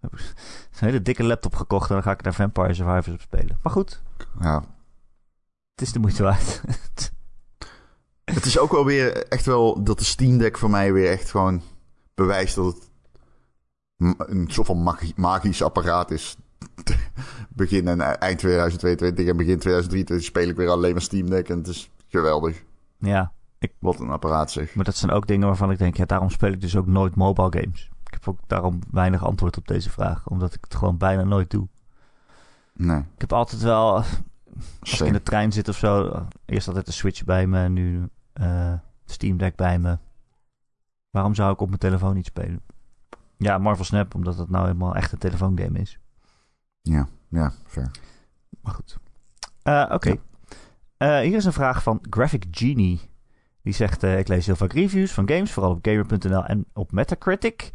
[0.00, 0.20] Ik heb een
[0.86, 3.58] hele dikke laptop gekocht en dan ga ik daar Vampire Survivors op spelen.
[3.62, 4.02] Maar goed,
[4.40, 4.64] Ja.
[5.74, 6.62] het is de moeite waard.
[8.24, 11.30] Het is ook wel weer echt wel dat de Steam Deck voor mij weer echt
[11.30, 11.62] gewoon
[12.14, 12.87] bewijst dat het
[13.98, 16.36] een soort van magi- magisch apparaat is.
[17.48, 21.58] begin en eind 2022 en begin 2023 speel ik weer alleen maar Steam Deck en
[21.58, 22.64] het is geweldig.
[22.98, 23.32] ja,
[23.78, 24.74] Wat een apparaat zeg.
[24.74, 27.14] maar dat zijn ook dingen waarvan ik denk, ja, daarom speel ik dus ook nooit
[27.14, 27.90] mobile games.
[28.04, 31.50] Ik heb ook daarom weinig antwoord op deze vraag, omdat ik het gewoon bijna nooit
[31.50, 31.68] doe.
[32.72, 33.94] Nee, Ik heb altijd wel,
[34.80, 37.72] als ik in de trein zit of zo, eerst altijd de Switch bij me en
[37.72, 38.72] nu eh
[39.04, 39.98] Steam Deck bij me.
[41.10, 42.60] Waarom zou ik op mijn telefoon niet spelen?
[43.38, 45.98] Ja, Marvel Snap, omdat het nou helemaal echt een telefoongame is.
[46.82, 47.90] Ja, ja, fair.
[48.60, 48.96] Maar goed.
[49.62, 50.16] Eh, Oké.
[50.96, 53.00] Eh, hier is een vraag van Graphic Genie.
[53.62, 56.92] Die zegt: eh, Ik lees heel vaak reviews van games, vooral op gamer.nl en op
[56.92, 57.70] Metacritic.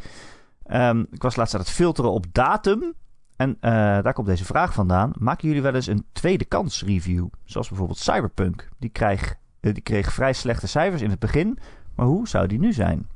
[0.63, 2.93] Ehm, ik was laatst aan het filteren op datum.
[3.35, 5.11] En daar komt deze vraag vandaan.
[5.19, 7.27] Maken jullie wel eens een tweede kans review?
[7.43, 8.69] Zoals bijvoorbeeld Cyberpunk.
[8.77, 8.91] Die,
[9.59, 11.59] die kreeg vrij slechte cijfers in het begin.
[11.95, 13.07] Maar hoe zou die nu zijn?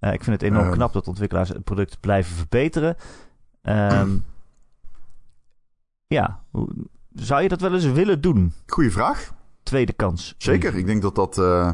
[0.00, 0.74] Eh, ik vind het enorm Ehm.
[0.74, 2.96] knap dat ontwikkelaars het product blijven verbeteren.
[3.62, 4.10] Ehm,
[6.06, 6.42] ja,
[7.14, 8.52] zou je dat wel eens willen doen?
[8.66, 9.32] Goeie vraag.
[9.62, 10.34] Tweede kans.
[10.38, 10.74] Zeker.
[10.76, 11.38] Ik denk dat dat.
[11.38, 11.70] eh,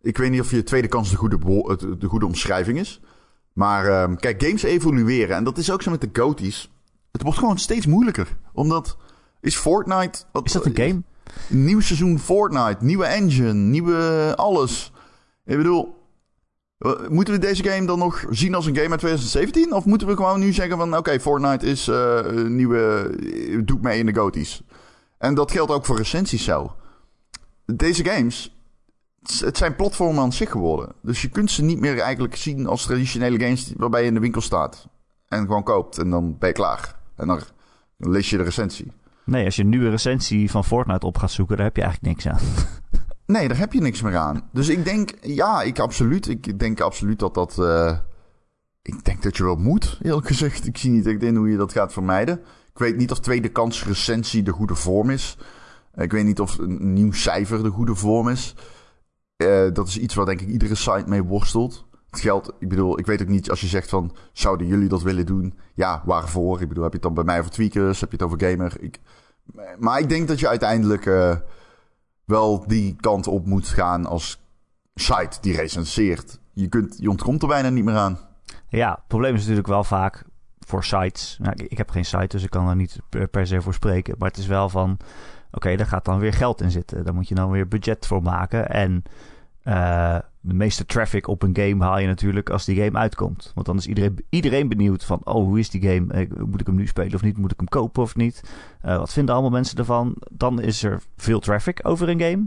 [0.00, 1.38] ik weet niet of je tweede kans de goede,
[1.98, 3.00] de goede omschrijving is.
[3.52, 5.36] Maar ehm, kijk, games evolueren.
[5.36, 6.70] En dat is ook zo met de GOTY's.
[7.12, 8.36] Het wordt gewoon steeds moeilijker.
[8.52, 8.96] Omdat.
[9.40, 10.24] Is Fortnite.
[10.32, 11.02] wat- Is dat een game?
[11.48, 12.84] Nieuw seizoen Fortnite.
[12.84, 13.52] Nieuwe engine.
[13.52, 14.92] Nieuwe alles.
[15.44, 16.00] Ik bedoel.
[16.82, 19.72] Eh, Moeten we deze game dan nog zien als een game uit 2017?
[19.72, 20.96] Of moeten we gewoon nu zeggen van...
[20.96, 23.10] Oké, Fortnite is eh, een nieuwe...
[23.50, 24.62] eh, Doet mee in de GOTY's.
[25.18, 26.74] En dat geldt ook voor recensies zo.
[27.66, 28.56] Deze games...
[29.38, 30.92] Het zijn platformen aan zich geworden.
[31.02, 33.72] Dus je kunt ze niet meer eigenlijk zien als traditionele games...
[33.76, 34.88] waarbij je in de winkel staat.
[35.28, 35.98] En gewoon koopt.
[35.98, 36.96] En dan ben je klaar.
[37.16, 37.40] En dan
[37.96, 38.92] lees je de recensie.
[39.24, 42.14] Nee, als je een nieuwe recensie van Fortnite op gaat zoeken, daar heb je eigenlijk
[42.14, 42.40] niks aan.
[43.32, 44.48] Nee, daar heb je niks meer aan.
[44.52, 46.28] Dus ik denk, ja, ik absoluut.
[46.28, 47.58] Ik denk absoluut dat dat.
[47.58, 47.98] eh,
[48.82, 50.66] ik denk dat je wel moet, eerlijk gezegd.
[50.66, 52.38] Ik zie niet echt in hoe je dat gaat vermijden.
[52.72, 55.36] Ik weet niet of tweede kans recensie de goede vorm is.
[55.94, 58.54] Ik weet niet of een nieuw cijfer de goede vorm is.
[59.36, 61.86] Eh, dat is iets waar denk ik iedere site mee worstelt.
[62.10, 65.02] Het geldt, ik bedoel, ik weet ook niet als je zegt van, zouden jullie dat
[65.02, 65.58] willen doen?
[65.74, 66.60] Ja, waarvoor?
[66.60, 68.00] Ik bedoel, heb je het dan bij mij over tweakers?
[68.00, 68.76] Heb je het over gamer?
[68.80, 68.98] Ik,
[69.78, 71.36] maar ik denk dat je uiteindelijk eh,
[72.32, 74.40] wel die kant op moet gaan als
[74.94, 76.40] site die recenseert.
[76.52, 78.18] Je, kunt, je ontkomt er bijna niet meer aan.
[78.68, 80.24] Ja, het probleem is natuurlijk wel vaak
[80.58, 81.36] voor sites.
[81.40, 84.14] Nou, ik, heb geen site, dus ik kan er niet per, per se voor spreken.
[84.18, 84.96] Maar het is wel van,
[85.50, 87.04] oké, daar gaat dan weer geld in zitten.
[87.04, 88.68] Daar moet je dan weer budget voor maken.
[88.68, 89.02] En
[89.62, 93.52] eh, de meeste traffic op een game haal je natuurlijk als die game uitkomt.
[93.54, 96.12] Want dan is iedereen, iedereen benieuwd van, oh, hoe is die game?
[96.12, 97.38] Eh, Moet ik hem nu spelen of niet?
[97.38, 98.42] Moet ik hem kopen of niet?
[98.80, 100.16] Eh, wat vinden allemaal mensen ervan?
[100.30, 102.46] Dan is er veel traffic over een game.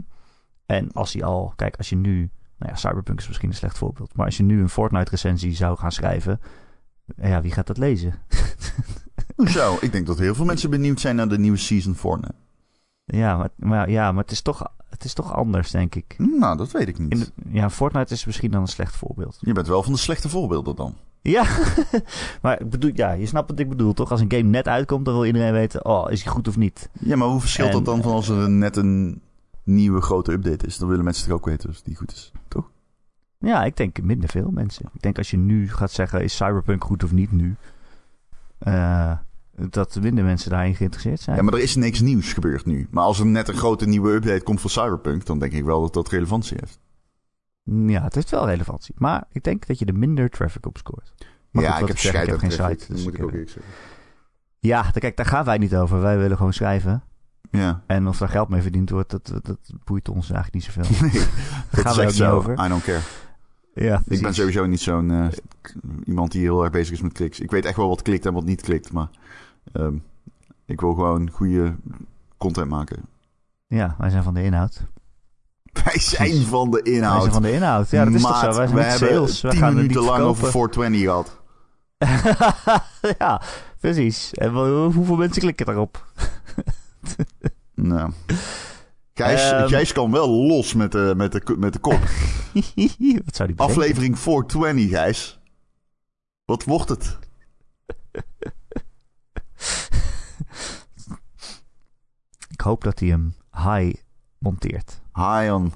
[0.66, 3.78] En als hij al, kijk, als je nu, nou ja, Cyberpunk is misschien een slecht
[3.78, 4.14] voorbeeld.
[4.14, 6.40] Maar als je nu een Fortnite-recensie zou gaan schrijven,
[7.16, 8.14] ja, wie gaat dat lezen?
[9.36, 9.76] Hoezo?
[9.80, 12.34] Ik denk dat heel veel mensen benieuwd zijn naar de nieuwe Season Fortnite.
[13.06, 16.14] Ja, maar, maar, ja, maar het is toch, het is toch anders, denk ik.
[16.18, 17.10] Nou, dat weet ik niet.
[17.18, 19.38] De- ja, Fortnite is misschien dan een slecht voorbeeld.
[19.40, 20.94] Je bent wel van de slechte voorbeelden dan.
[21.22, 21.44] Ja,
[22.42, 24.10] maar ik bedoel, ja, je snapt wat ik bedoel, toch?
[24.10, 26.88] Als een game net uitkomt, dan wil iedereen weten, oh, is hij goed of niet?
[26.92, 29.20] Ja, maar hoe verschilt En- dat dan van als er net een
[29.64, 30.78] nieuwe grote update is?
[30.78, 32.70] Dan willen mensen toch ook weten of die goed is, toch?
[33.38, 34.86] Ja, ik denk minder veel mensen.
[34.94, 37.56] Ik denk als je nu gaat zeggen, is Cyberpunk goed of niet nu?
[38.58, 39.12] eh,
[39.70, 41.36] dat minder mensen daarin geïnteresseerd zijn.
[41.36, 42.86] Ja, maar er is niks nieuws gebeurd nu.
[42.90, 45.80] Maar als er net een grote nieuwe update komt voor Cyberpunk, dan denk ik wel
[45.80, 46.78] dat dat relevantie heeft.
[47.90, 48.94] Ja, het heeft wel relevantie.
[48.98, 51.14] Maar ik denk dat je er minder traffic op scoort.
[51.50, 52.92] Maar ja, goed, ik heb zeg, ik heb geen traffic, site.
[52.92, 53.72] Dus moet ik ook eerlijk zeggen.
[54.58, 56.00] Ja, kijk, daar gaan wij niet over.
[56.00, 57.02] Wij willen gewoon schrijven.
[57.50, 57.82] Ja.
[57.86, 60.96] En of daar geld mee verdiend wordt, dat, dat, dat boeit ons eigenlijk niet zoveel.
[61.08, 61.26] Nee,
[61.70, 62.64] Daar gaan we ook niet over.
[62.64, 63.00] I don't care.
[63.74, 65.26] Ja, Ik ben sowieso niet zo'n eh,
[66.04, 67.40] iemand die heel erg bezig is met kliks.
[67.40, 69.08] Ik weet echt wel wat klikt en wat niet klikt, maar
[69.78, 69.94] ehm,
[70.64, 71.74] ik wil gewoon goede
[72.36, 73.02] content maken.
[73.66, 74.86] Ja, wij zijn van de inhoud.
[75.84, 77.20] Wij zijn van de Wij inhoud.
[77.20, 77.90] zijn van de inhoud.
[77.90, 78.44] Ja, dat is toch zo.
[78.46, 79.40] Wij zijn we hebben sales.
[79.40, 80.48] We 10 gaan minuten lang verkopen.
[80.48, 81.40] over 420 gehad.
[83.18, 83.42] ja,
[83.80, 84.32] precies.
[84.32, 84.50] En
[84.92, 86.04] hoeveel mensen klikken daarop?
[87.74, 88.10] Nou.
[89.14, 89.68] Gijs.
[89.70, 92.00] Gijs kan wel los met de, met de, met de kop.
[93.24, 93.58] Wat zou die?
[93.58, 95.40] Aflevering 420, Gijs.
[96.44, 97.18] Wat wordt het?
[102.50, 103.96] Ik hoop dat hij hem high
[104.38, 105.00] monteert.
[105.14, 105.72] High on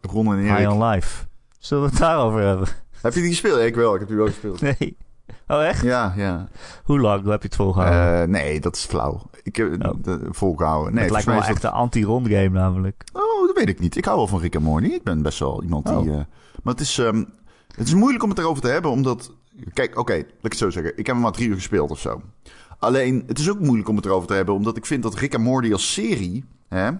[0.00, 0.56] Ron en Erik.
[0.56, 1.26] High on life.
[1.58, 2.68] Zullen we het daarover hebben?
[3.02, 3.58] Heb je die gespeeld?
[3.60, 3.92] Ik wel.
[3.94, 4.60] Ik heb die wel gespeeld.
[4.60, 4.96] Nee.
[5.48, 5.82] Oh, echt?
[5.82, 6.48] Ja, ja.
[6.84, 8.22] Hoe lang heb je het volgehouden?
[8.22, 9.22] Eh, nee, dat is flauw.
[9.42, 10.02] Ik heb Oh.
[10.02, 10.92] de, volgehouden.
[10.94, 13.04] Nee, het lijkt me wel echt een anti-rond game namelijk.
[13.12, 13.96] Oh, dat weet ik niet.
[13.96, 14.86] Ik hou wel van Rick en Morty.
[14.86, 16.10] Ik ben best wel iemand die...
[16.10, 16.20] Eh,
[16.62, 17.24] maar het is, ehm,
[17.76, 19.32] het is moeilijk om het erover te hebben, omdat...
[19.72, 20.90] Kijk, oké, laat ik het zo zeggen.
[20.98, 22.22] Ik heb hem maar drie uur gespeeld of zo.
[22.86, 25.34] Alleen, het is ook moeilijk om het erover te hebben, omdat ik vind dat Rick
[25.34, 26.90] en Morty als serie hè,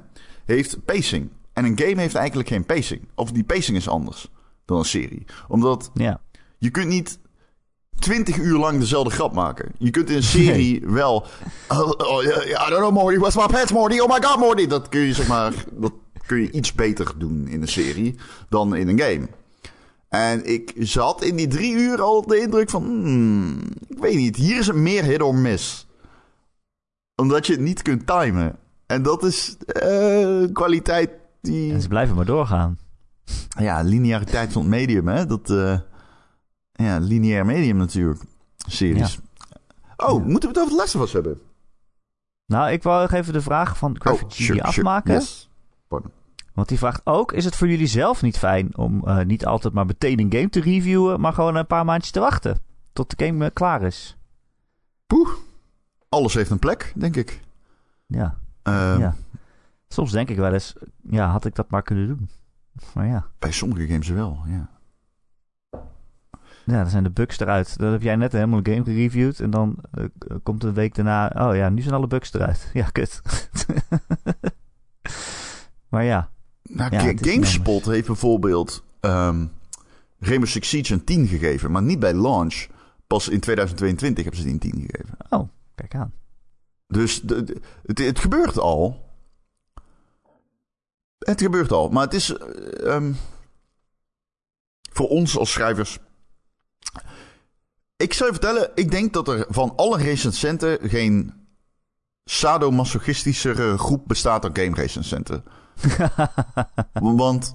[0.45, 1.29] heeft pacing.
[1.53, 3.01] En een game heeft eigenlijk geen pacing.
[3.15, 4.31] Of die pacing is anders
[4.65, 5.25] dan een serie.
[5.49, 6.21] Omdat Ja.
[6.59, 7.19] je kunt niet
[7.99, 9.73] 20 uur lang dezelfde grap maken.
[9.79, 11.27] Je kunt in een serie wel.
[11.69, 13.19] Oh, oh, ja, I don't know, Morty.
[13.19, 13.99] What's my pants, Morty?
[13.99, 14.67] Oh my god, Morty.
[14.67, 15.53] Dat kun je zeg maar.
[15.73, 15.93] Dat
[16.27, 18.15] kun je iets beter doen in een serie
[18.49, 19.29] dan in een game.
[20.09, 22.83] En ik zat in die drie uur al de indruk van.
[22.85, 24.37] hmm, ik weet niet.
[24.37, 25.87] Hier is het meer hit or miss.
[27.15, 28.57] Omdat je het niet kunt timen.
[28.87, 31.73] En dat is eh, kwaliteit die.
[31.73, 32.79] En ze blijven maar doorgaan.
[33.59, 35.27] Ja, lineariteit van het medium, hè?
[35.27, 35.79] Dat, eh,
[36.73, 38.21] ja, lineair medium natuurlijk.
[38.69, 39.19] Series.
[39.97, 40.29] Oh, Ja.
[40.29, 41.41] moeten we het over de Last of Us hebben?
[42.47, 45.15] Nou, ik wou nog even de vraag van Graphic G afmaken.
[45.15, 45.49] Yes.
[45.89, 46.11] Pardon.
[46.57, 49.75] Want die vraagt ook, is het voor jullie zelf niet fijn om eh, niet altijd
[49.75, 52.59] maar meteen een game te reviewen, maar gewoon een paar maandjes te wachten
[52.93, 54.17] tot de game eh, klaar is?
[55.07, 55.29] Poeh.
[56.09, 57.41] Alles heeft een plek, denk ik.
[58.07, 59.15] Ja, Ehm, ja.
[59.89, 60.75] Soms denk ik wel eens,
[61.11, 62.31] ja, had ik dat maar kunnen doen.
[62.95, 64.71] Maar ja, Bij sommige games wel, ja.
[66.65, 67.79] ja dan zijn de bugs eruit.
[67.79, 70.05] Dan heb jij net helemaal een game gereviewd en dan eh,
[70.43, 72.71] komt een week daarna, oh ja, nu zijn alle bugs eruit.
[72.73, 73.23] Ja, kut.
[75.91, 76.31] maar ja,
[76.69, 79.47] Nou, Ja, GameSpot heeft bijvoorbeeld ehm
[80.19, 82.67] Rainbow Six Siege een 10 gegeven, maar niet bij launch.
[83.07, 85.17] Pas in 2022 hebben ze die een 10 gegeven.
[85.31, 86.13] oh, kijk aan.
[86.89, 89.05] Dus de, de- het, het gebeurt al.
[91.19, 91.89] Het gebeurt al.
[91.89, 93.13] Maar het is eh, ehm,
[94.93, 95.99] voor ons als schrijvers.
[97.97, 101.33] Ik zou je vertellen, ik denk dat er van alle recensenten geen
[102.25, 105.45] sadomasochistischere groep bestaat dan game recensenten.
[107.23, 107.55] Want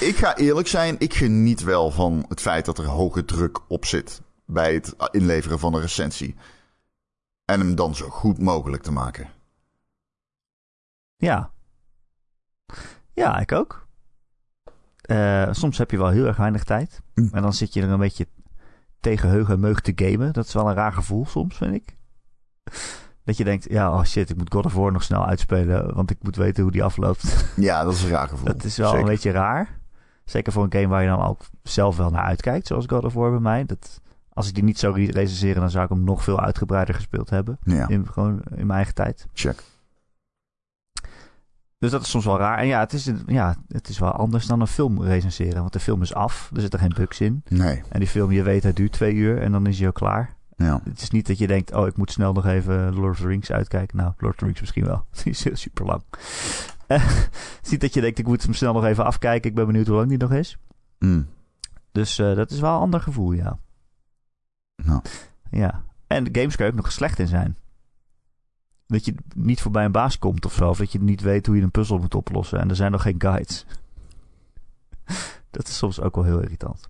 [0.00, 3.84] ik ga eerlijk zijn, ik geniet wel van het feit dat er hoge druk op
[3.84, 6.36] zit bij het inleveren van een recensie.
[7.44, 9.28] En hem dan zo goed mogelijk te maken.
[11.16, 11.50] Ja.
[13.12, 13.86] Ja, ik ook.
[15.00, 17.02] Eh, soms heb je wel heel erg weinig tijd.
[17.14, 17.28] Hm.
[17.32, 18.28] En dan zit je er een beetje
[19.00, 20.32] tegen heug en meug te gamen.
[20.32, 21.96] Dat is wel een raar gevoel soms, vind ik.
[23.30, 26.10] Dat je denkt, ja, oh shit, ik moet God of War nog snel uitspelen, want
[26.10, 27.44] ik moet weten hoe die afloopt.
[27.56, 28.44] Ja, dat is een raar gevoel.
[28.46, 29.02] dat is wel Zeker.
[29.04, 29.78] een beetje raar.
[30.24, 33.14] Zeker voor een game waar je dan ook zelf wel naar uitkijkt, zoals God of
[33.14, 33.64] War bij mij.
[33.64, 34.00] Dat,
[34.32, 37.30] als ik die niet zou re- recenseren, dan zou ik hem nog veel uitgebreider gespeeld
[37.30, 37.58] hebben.
[37.62, 39.26] Ja, In, gewoon in mijn eigen tijd.
[39.32, 39.62] check.
[41.78, 42.58] Dus dat is soms wel raar.
[42.58, 45.60] En ja het, is, ja, het is wel anders dan een film recenseren.
[45.60, 47.42] Want de film is af, er zitten geen bugs in.
[47.48, 49.94] Nee, En die film, je weet, hij duurt twee uur en dan is hij ook
[49.94, 50.34] klaar.
[50.64, 50.80] Ja.
[50.84, 53.26] Het is niet dat je denkt, oh, ik moet snel nog even Lord of the
[53.26, 53.96] Rings uitkijken.
[53.96, 55.04] Nou, Lord of the Rings misschien wel.
[55.22, 56.02] Die is super lang.
[56.86, 59.50] het is niet dat je denkt, ik moet hem snel nog even afkijken.
[59.50, 60.58] Ik ben benieuwd hoe lang die nog is.
[60.98, 61.28] Mm.
[61.92, 63.58] Dus eh, dat is wel een ander gevoel, ja.
[64.76, 65.02] Nou.
[65.50, 65.84] Ja.
[66.06, 67.56] En de games kan je ook nog slecht in zijn.
[68.86, 70.68] Dat je niet voorbij een baas komt of zo.
[70.68, 72.60] Of dat je niet weet hoe je een puzzel moet oplossen.
[72.60, 73.66] En er zijn nog geen guides.
[75.50, 76.88] dat is soms ook wel heel irritant.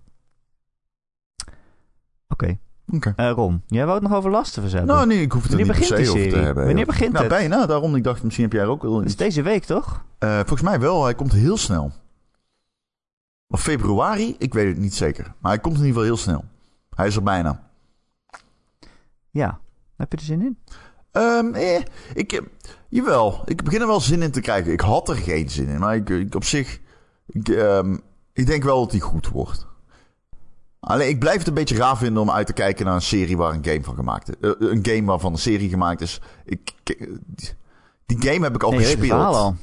[2.27, 2.57] Oké.
[2.95, 3.13] Oké.
[3.15, 4.95] Eh, Ron, jij wou het nog over Last of Us hebben?
[4.95, 6.45] Nou, nee, ik hoef het er Wanneer niet per begint se over te serie?
[6.45, 6.63] hebben.
[6.65, 6.93] Wanneer joh.
[6.93, 7.33] begint nou, het?
[7.33, 7.65] bijna.
[7.65, 9.15] Daarom, ik dacht, misschien heb jij er ook wel Dat is iets.
[9.15, 10.03] deze week, toch?
[10.17, 11.03] Eh, volgens mij wel.
[11.03, 11.91] Hij komt heel snel.
[13.47, 14.35] Of februari?
[14.37, 15.33] Ik weet het niet zeker.
[15.39, 16.43] Maar hij komt in ieder geval heel snel.
[16.95, 17.69] Hij is er bijna.
[19.29, 19.59] Ja.
[19.97, 20.57] Heb je er zin in?
[21.11, 21.81] Ehm, eh,
[22.13, 22.41] ik, eh,
[22.89, 24.71] jawel, ik begin er wel zin in te krijgen.
[24.71, 26.79] Ik had er geen zin in, maar ik, ik op zich...
[27.27, 27.97] Ik, ehm,
[28.33, 29.67] ik denk wel dat hij goed wordt.
[30.81, 33.37] Alleen, ik blijf het een beetje raar vinden om uit te kijken naar een serie
[33.37, 34.35] waar een game van gemaakt is.
[34.41, 36.21] Eh, een game waarvan een serie gemaakt is.
[36.45, 37.09] Ik, ik-
[38.05, 39.11] die game heb ik al Nee, gespeeld.
[39.35, 39.55] al.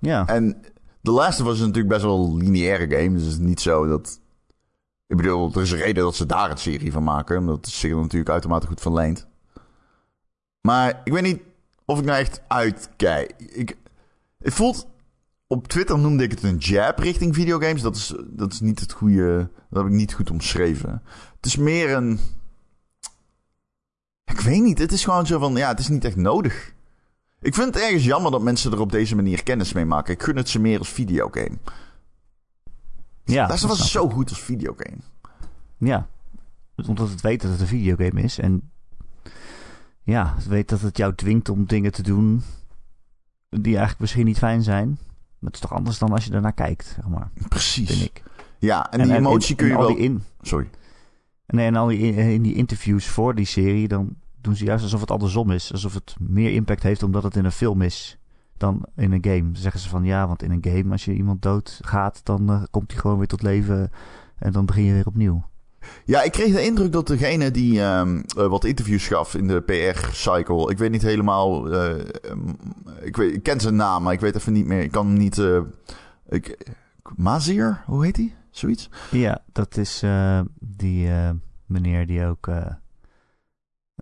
[0.00, 0.26] Ja.
[0.26, 0.62] En
[1.02, 3.12] The Last of Us is natuurlijk best wel een lineaire game.
[3.12, 4.20] Dus het is niet zo dat...
[5.06, 7.38] Ik bedoel, er is een reden dat ze daar een serie van maken.
[7.38, 9.26] Omdat zich er natuurlijk uitermate goed van leent.
[10.60, 11.40] Maar ik weet niet
[11.84, 13.34] of ik nou echt uitkijk.
[13.38, 13.76] Ik,
[14.38, 14.86] het voelt...
[15.46, 17.82] Op Twitter noemde ik het een jab richting videogames.
[17.82, 19.50] Dat is, dat is niet het goede...
[19.70, 21.02] Dat heb ik niet goed omschreven.
[21.36, 22.18] Het is meer een...
[24.24, 24.78] Ik weet niet.
[24.78, 25.56] Het is gewoon zo van...
[25.56, 26.74] Ja, het is niet echt nodig.
[27.40, 30.14] Ik vind het ergens jammer dat mensen er op deze manier kennis mee maken.
[30.14, 31.58] Ik gun het ze meer als videogame.
[33.24, 34.98] ja, dat was zo goed als videogame.
[35.76, 36.08] Ja.
[36.88, 38.38] Omdat het weet dat het een videogame is.
[38.38, 38.70] En
[40.02, 42.42] ja, het weet dat het jou dwingt om dingen te doen
[43.48, 44.98] die eigenlijk misschien niet fijn zijn.
[45.44, 47.90] Dat is toch anders dan als je ernaar kijkt, zeg maar, Precies.
[47.90, 48.22] vind ik.
[48.58, 49.88] Ja, en, die emotie en- kun je en wel...
[49.88, 50.68] die in, Sorry.
[51.46, 55.00] Nee, en al die, in die interviews voor die serie, dan doen ze juist alsof
[55.00, 55.72] het andersom is.
[55.72, 58.18] Alsof het meer impact heeft omdat het in een film is
[58.56, 59.42] dan in een game.
[59.42, 62.62] Dan zeggen ze van ja, want in een game als je iemand doodgaat, dan eh,
[62.70, 63.90] komt hij gewoon weer tot leven
[64.38, 65.44] en dan begin je weer opnieuw.
[66.04, 69.60] Ja, ik kreeg de indruk dat degene die ehm, eh, wat interviews gaf in de
[69.60, 70.70] PR-cycle...
[70.70, 71.72] Ik weet niet helemaal...
[71.72, 72.04] eh,
[73.02, 74.82] ik, weet, ik ken zijn naam, maar ik weet even niet meer.
[74.82, 75.38] Ik kan niet...
[75.38, 75.60] eh
[76.28, 76.72] ik,
[77.16, 77.82] Mazier?
[77.86, 78.34] Hoe heet hij?
[78.50, 78.90] Zoiets?
[79.10, 80.02] Ja, dat is
[80.58, 81.08] die
[81.66, 82.48] meneer die ook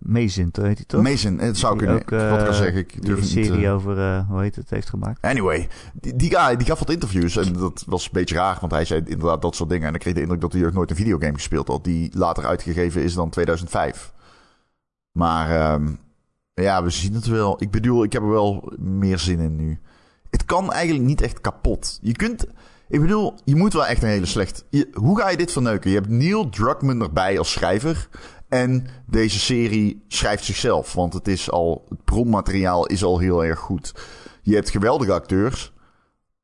[0.05, 1.01] meezint, heet hij toch?
[1.01, 1.95] Mason, het zou kunnen.
[1.95, 3.63] ook, wat eh, zeg, ik durf het serie niet...
[3.63, 5.21] eh, over, eh, hoe heet het, heeft gemaakt.
[5.21, 8.71] Anyway, die, die guy die gaf wat interviews en dat was een beetje raar, want
[8.71, 9.87] hij zei inderdaad dat soort dingen.
[9.87, 12.45] En ik kreeg de indruk dat hij ook nooit een videogame gespeeld had, die later
[12.45, 14.13] uitgegeven is dan 2005.
[15.11, 15.91] Maar ehm,
[16.53, 17.61] ja, we zien het wel.
[17.61, 19.79] Ik bedoel, ik heb er wel meer zin in nu.
[20.29, 21.99] Het kan eigenlijk niet echt kapot.
[22.01, 22.45] Je kunt,
[22.87, 24.65] ik bedoel, je moet wel echt een hele slecht...
[24.69, 25.89] Je, hoe ga je dit verneuken?
[25.89, 28.09] Je hebt Neil Druckmann erbij als schrijver.
[28.53, 33.59] En deze serie schrijft zichzelf, want het is al, het bronmateriaal is al heel erg
[33.59, 33.93] goed.
[34.41, 35.73] Je hebt geweldige acteurs.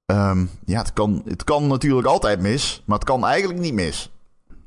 [0.05, 4.12] Ehm, ja, het kan, het kan natuurlijk altijd mis, maar het kan eigenlijk niet mis.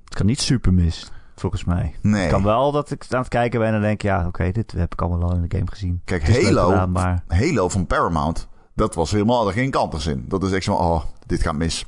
[0.04, 1.94] Het kan niet super mis, volgens mij.
[2.02, 2.22] Nee.
[2.22, 4.92] Het kan wel dat ik aan het kijken ben en denk, ja, oké, dit heb
[4.92, 6.00] ik allemaal al in de game gezien.
[6.04, 10.24] Kijk, Halo, gedaan, maar Halo van Paramount, dat was helemaal er geen kanters in.
[10.28, 11.86] Dat is echt zo, oh, dit gaat mis.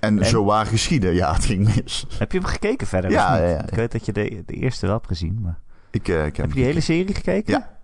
[0.00, 0.26] En, En?
[0.26, 2.06] zo waar geschieden, ja, het ging mis.
[2.18, 3.10] Heb je hem gekeken verder?
[3.10, 3.66] Ja, ja, ja.
[3.66, 5.60] Ik weet dat je de, de eerste wel hebt gezien, maar...
[5.90, 7.52] Ik, eh, ik heb, Heb je die hele serie gekeken?
[7.52, 7.78] Ja.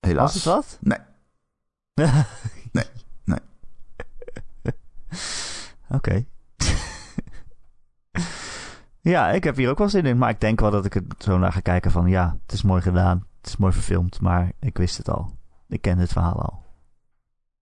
[0.00, 0.32] helaas.
[0.32, 0.78] Was het wat?
[0.80, 0.98] Nee.
[2.72, 2.84] Nee,
[3.24, 3.38] nee.
[5.98, 6.24] Oké.
[9.12, 10.18] ja, ik heb hier ook wel zin in.
[10.18, 12.08] Maar ik denk wel dat ik er zo naar ga kijken van...
[12.08, 13.26] Ja, het is mooi gedaan.
[13.40, 14.20] Het is mooi verfilmd.
[14.20, 15.36] Maar ik wist het al.
[15.68, 16.62] Ik ken het verhaal al.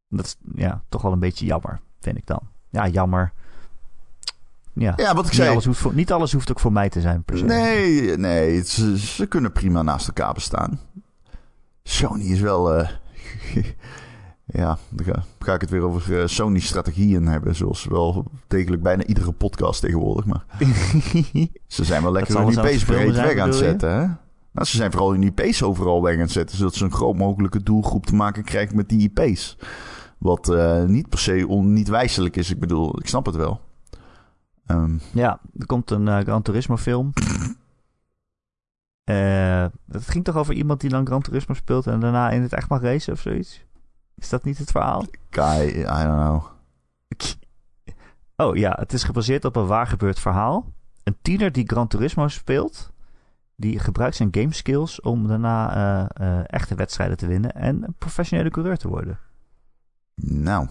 [0.09, 2.52] Dat is ja, toch wel een beetje jammer, vind ik dan.
[2.73, 3.33] Ja, jammer.
[4.73, 5.51] Ja, Ja, wat ik niet, zei.
[5.51, 7.45] alles hoeft voor, niet alles hoeft ook voor mij te zijn, per se.
[7.45, 10.81] Nee, nee, ze, ze kunnen prima naast elkaar bestaan.
[11.83, 12.75] Sony is wel.
[12.75, 12.89] eh,
[14.61, 17.55] ja, dan ga, ik het weer over eh, Sony-strategieën hebben.
[17.55, 20.25] Zoals wel degelijk bijna iedere podcast tegenwoordig.
[20.25, 20.45] Maar
[21.67, 23.91] ze zijn wel lekker hun IP's breed weg aan het zetten.
[23.91, 24.07] Hè?
[24.53, 26.57] Nou, ze zijn vooral hun IP's overal weg aan het zetten.
[26.57, 29.59] Zodat ze een groot mogelijke doelgroep te maken krijgen met die IP's.
[30.23, 32.51] Wat eh, niet per se on, niet wijselijk is.
[32.51, 33.61] Ik bedoel, ik snap het wel.
[34.67, 37.13] Ehm, Ja, er komt een eh, Gran Turismo film.
[39.05, 42.53] Eh, het ging toch over iemand die dan Gran Turismo speelt en daarna in het
[42.53, 43.65] echt mag racen of zoiets?
[44.17, 45.05] Is dat niet het verhaal?
[45.31, 46.45] Guy, I don't know.
[48.37, 50.73] Oh ja, het is gebaseerd op een waargebeurd verhaal.
[51.03, 52.91] Een tiener die Gran Turismo speelt,
[53.57, 56.09] die gebruikt zijn game skills om daarna
[56.47, 59.19] echte wedstrijden te winnen en een professionele coureur te worden.
[60.15, 60.69] Nou,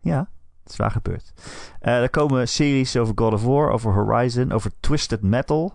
[0.00, 0.30] Ja,
[0.62, 1.32] het is waar gebeurd.
[1.80, 5.74] Eh, er komen series over God of War, over Horizon, over Twisted Metal.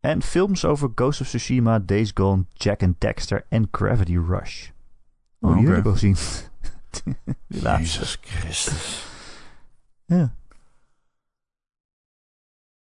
[0.00, 4.68] En films over Ghost of Tsushima, Days Gone, Jack and Dexter en Gravity Rush.
[5.40, 5.68] Oh, die Oké.
[5.70, 6.16] heb ik al gezien.
[7.48, 7.60] Die.
[7.62, 9.06] Jezus Christus.
[10.06, 10.34] Ja.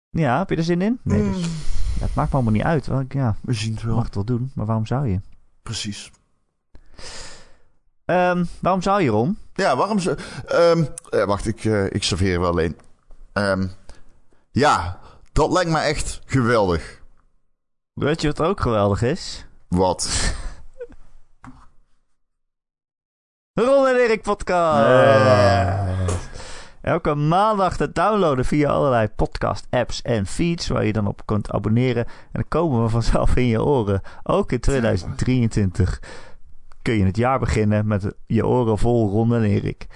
[0.09, 0.99] ja, heb je er zin in?
[1.03, 1.41] Nee, dus,
[1.99, 2.87] ja, het maakt me allemaal niet uit.
[2.87, 3.95] Want ja, We zien het wel.
[3.95, 5.21] mag het wel doen, maar waarom zou je?
[5.63, 6.11] Precies.
[8.09, 9.37] Ehm, waarom zou je, Ron?
[9.53, 10.17] Ja, waarom ze...
[10.47, 12.77] ehm, eh, wacht, ik, eh, ik serveer wel alleen.
[13.33, 13.67] Ehm,
[14.51, 14.99] ja,
[15.31, 17.01] dat lijkt me echt geweldig.
[17.93, 19.45] Weet je wat ook geweldig is?
[19.67, 20.09] Wat?
[23.53, 26.17] Ron en Erik podcast.
[26.81, 31.51] Elke maandag te downloaden via allerlei podcast apps en feeds waar je dan op kunt
[31.51, 32.05] abonneren.
[32.05, 34.01] En dan komen we vanzelf in je oren.
[34.23, 35.99] Ook in 2023
[36.89, 39.87] kun je het jaar beginnen met je oren vol Ron en Erik.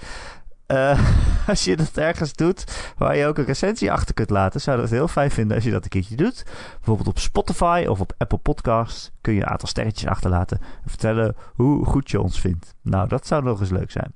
[1.46, 4.90] Als je dat ergens doet waar je ook een recensie achter kunt laten, zou dat
[4.90, 6.44] heel fijn vinden als je dat een keertje doet.
[6.74, 11.36] Bijvoorbeeld op Spotify of op Apple Podcasts kun je een aantal sterretjes achterlaten en vertellen
[11.54, 12.74] hoe goed je ons vindt.
[12.82, 14.14] Nou, dat zou nog eens leuk zijn.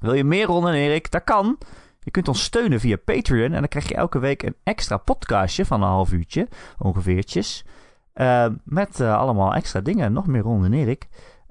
[0.00, 1.10] Wil je meer Ron en Erik?
[1.10, 1.58] Dat kan.
[2.00, 5.64] Je kunt ons steunen via Patreon en dan krijg je elke week een extra podcastje
[5.64, 7.64] van een half uurtje, ongeveertjes.
[8.12, 10.12] Eh, met eh, allemaal extra dingen.
[10.12, 11.08] Nog meer Ron en Erik.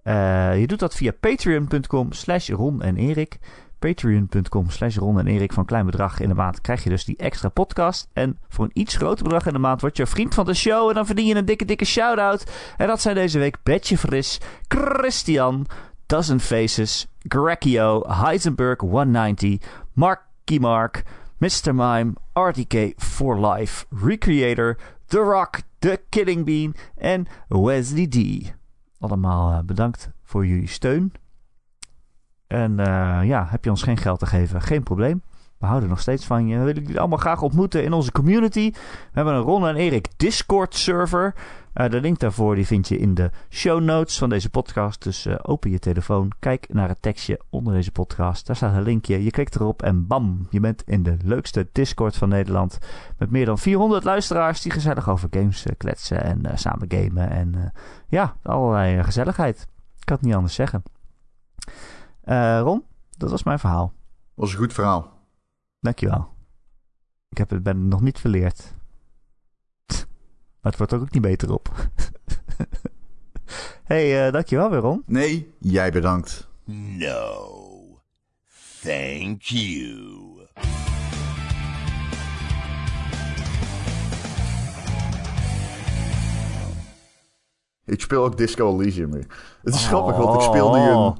[0.07, 3.37] Eh, je doet dat via patreon.com slash Ron en Erik.
[3.79, 5.53] Patreon.com slash Ron en Erik.
[5.53, 8.07] Van klein bedrag in de maand krijg je dus die extra podcast.
[8.13, 10.89] En voor een iets groter bedrag in de maand word je vriend van de show.
[10.89, 12.51] En dan verdien je een dikke, dikke shout-out.
[12.77, 15.65] En dat zijn deze week Betje Fris, Christian,
[16.05, 19.57] Dozen Faces, Grecchio, Heisenberg 190,
[19.93, 21.03] Marky Mark,
[21.37, 21.75] Mr.
[21.75, 28.17] Mime, RTK for Life, Recreator, The Rock, The Killing Bean en Wesley D.
[28.99, 31.11] Allemaal eh, bedankt voor jullie steun.
[32.47, 35.21] En eh, ja, heb je ons geen geld te geven, geen probleem.
[35.59, 36.57] We houden nog steeds van je.
[36.57, 38.71] We willen jullie allemaal graag ontmoeten in onze community.
[38.71, 38.79] We
[39.11, 41.35] hebben een Ron en Erik Discord server.
[41.77, 45.03] Eh, de link daarvoor die vind je in de show notes van deze podcast.
[45.03, 48.47] Dus eh, open je telefoon, kijk naar het tekstje onder deze podcast.
[48.47, 49.23] Daar staat een linkje.
[49.23, 52.77] Je klikt erop en bam, je bent in de leukste Discord van Nederland.
[53.17, 57.29] Met meer dan 400 luisteraars die gezellig over games eh, kletsen en samen gamen.
[57.29, 57.73] En
[58.07, 59.61] ja, allerlei gezelligheid.
[59.99, 60.83] Ik kan het niet anders zeggen.
[62.63, 62.83] Ron,
[63.17, 63.93] dat was mijn verhaal.
[64.33, 65.16] Was een goed verhaal.
[65.79, 66.35] Dankjewel.
[67.29, 68.75] Ik heb het, ben nog niet verleerd.
[70.61, 71.69] Maar het wordt er ook niet beter op.
[73.83, 75.03] hey, eh, dankjewel weer, Ron.
[75.05, 76.47] Nee, jij bedankt.
[76.65, 78.01] No.
[78.81, 80.25] Thank you.
[87.85, 89.25] Ik speel ook Disco Elysium weer.
[89.63, 89.87] Het is Oh.
[89.87, 91.15] grappig, want ik speel nu een,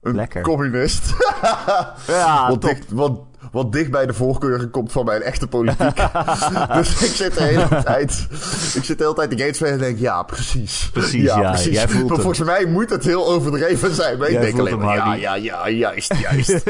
[0.00, 0.42] een Lekker.
[0.42, 1.14] communist.
[2.06, 3.20] Ja, wat, dicht, wat,
[3.50, 5.96] wat dicht bij de voorkeuren komt van mijn echte politiek.
[6.74, 8.26] dus ik zit de hele tijd...
[8.74, 9.98] Ik zit de hele tijd de spelen en denk...
[9.98, 10.90] Ja, precies.
[10.92, 12.20] Precies, ja, jij voelt maar hem.
[12.20, 14.18] volgens mij moet het heel overdreven zijn.
[14.18, 14.96] Maar ik denk alleen maar...
[14.96, 16.64] Ja, ja, ja, juist, juist.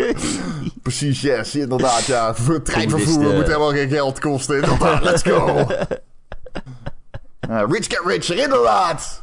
[0.82, 1.54] precies, yes.
[1.54, 2.34] Inderdaad, ja.
[2.62, 4.56] Treinvervoer moet helemaal geen geld kosten.
[4.56, 5.66] Inderdaad, let's go.
[7.40, 9.22] Ja, rich get richer, inderdaad.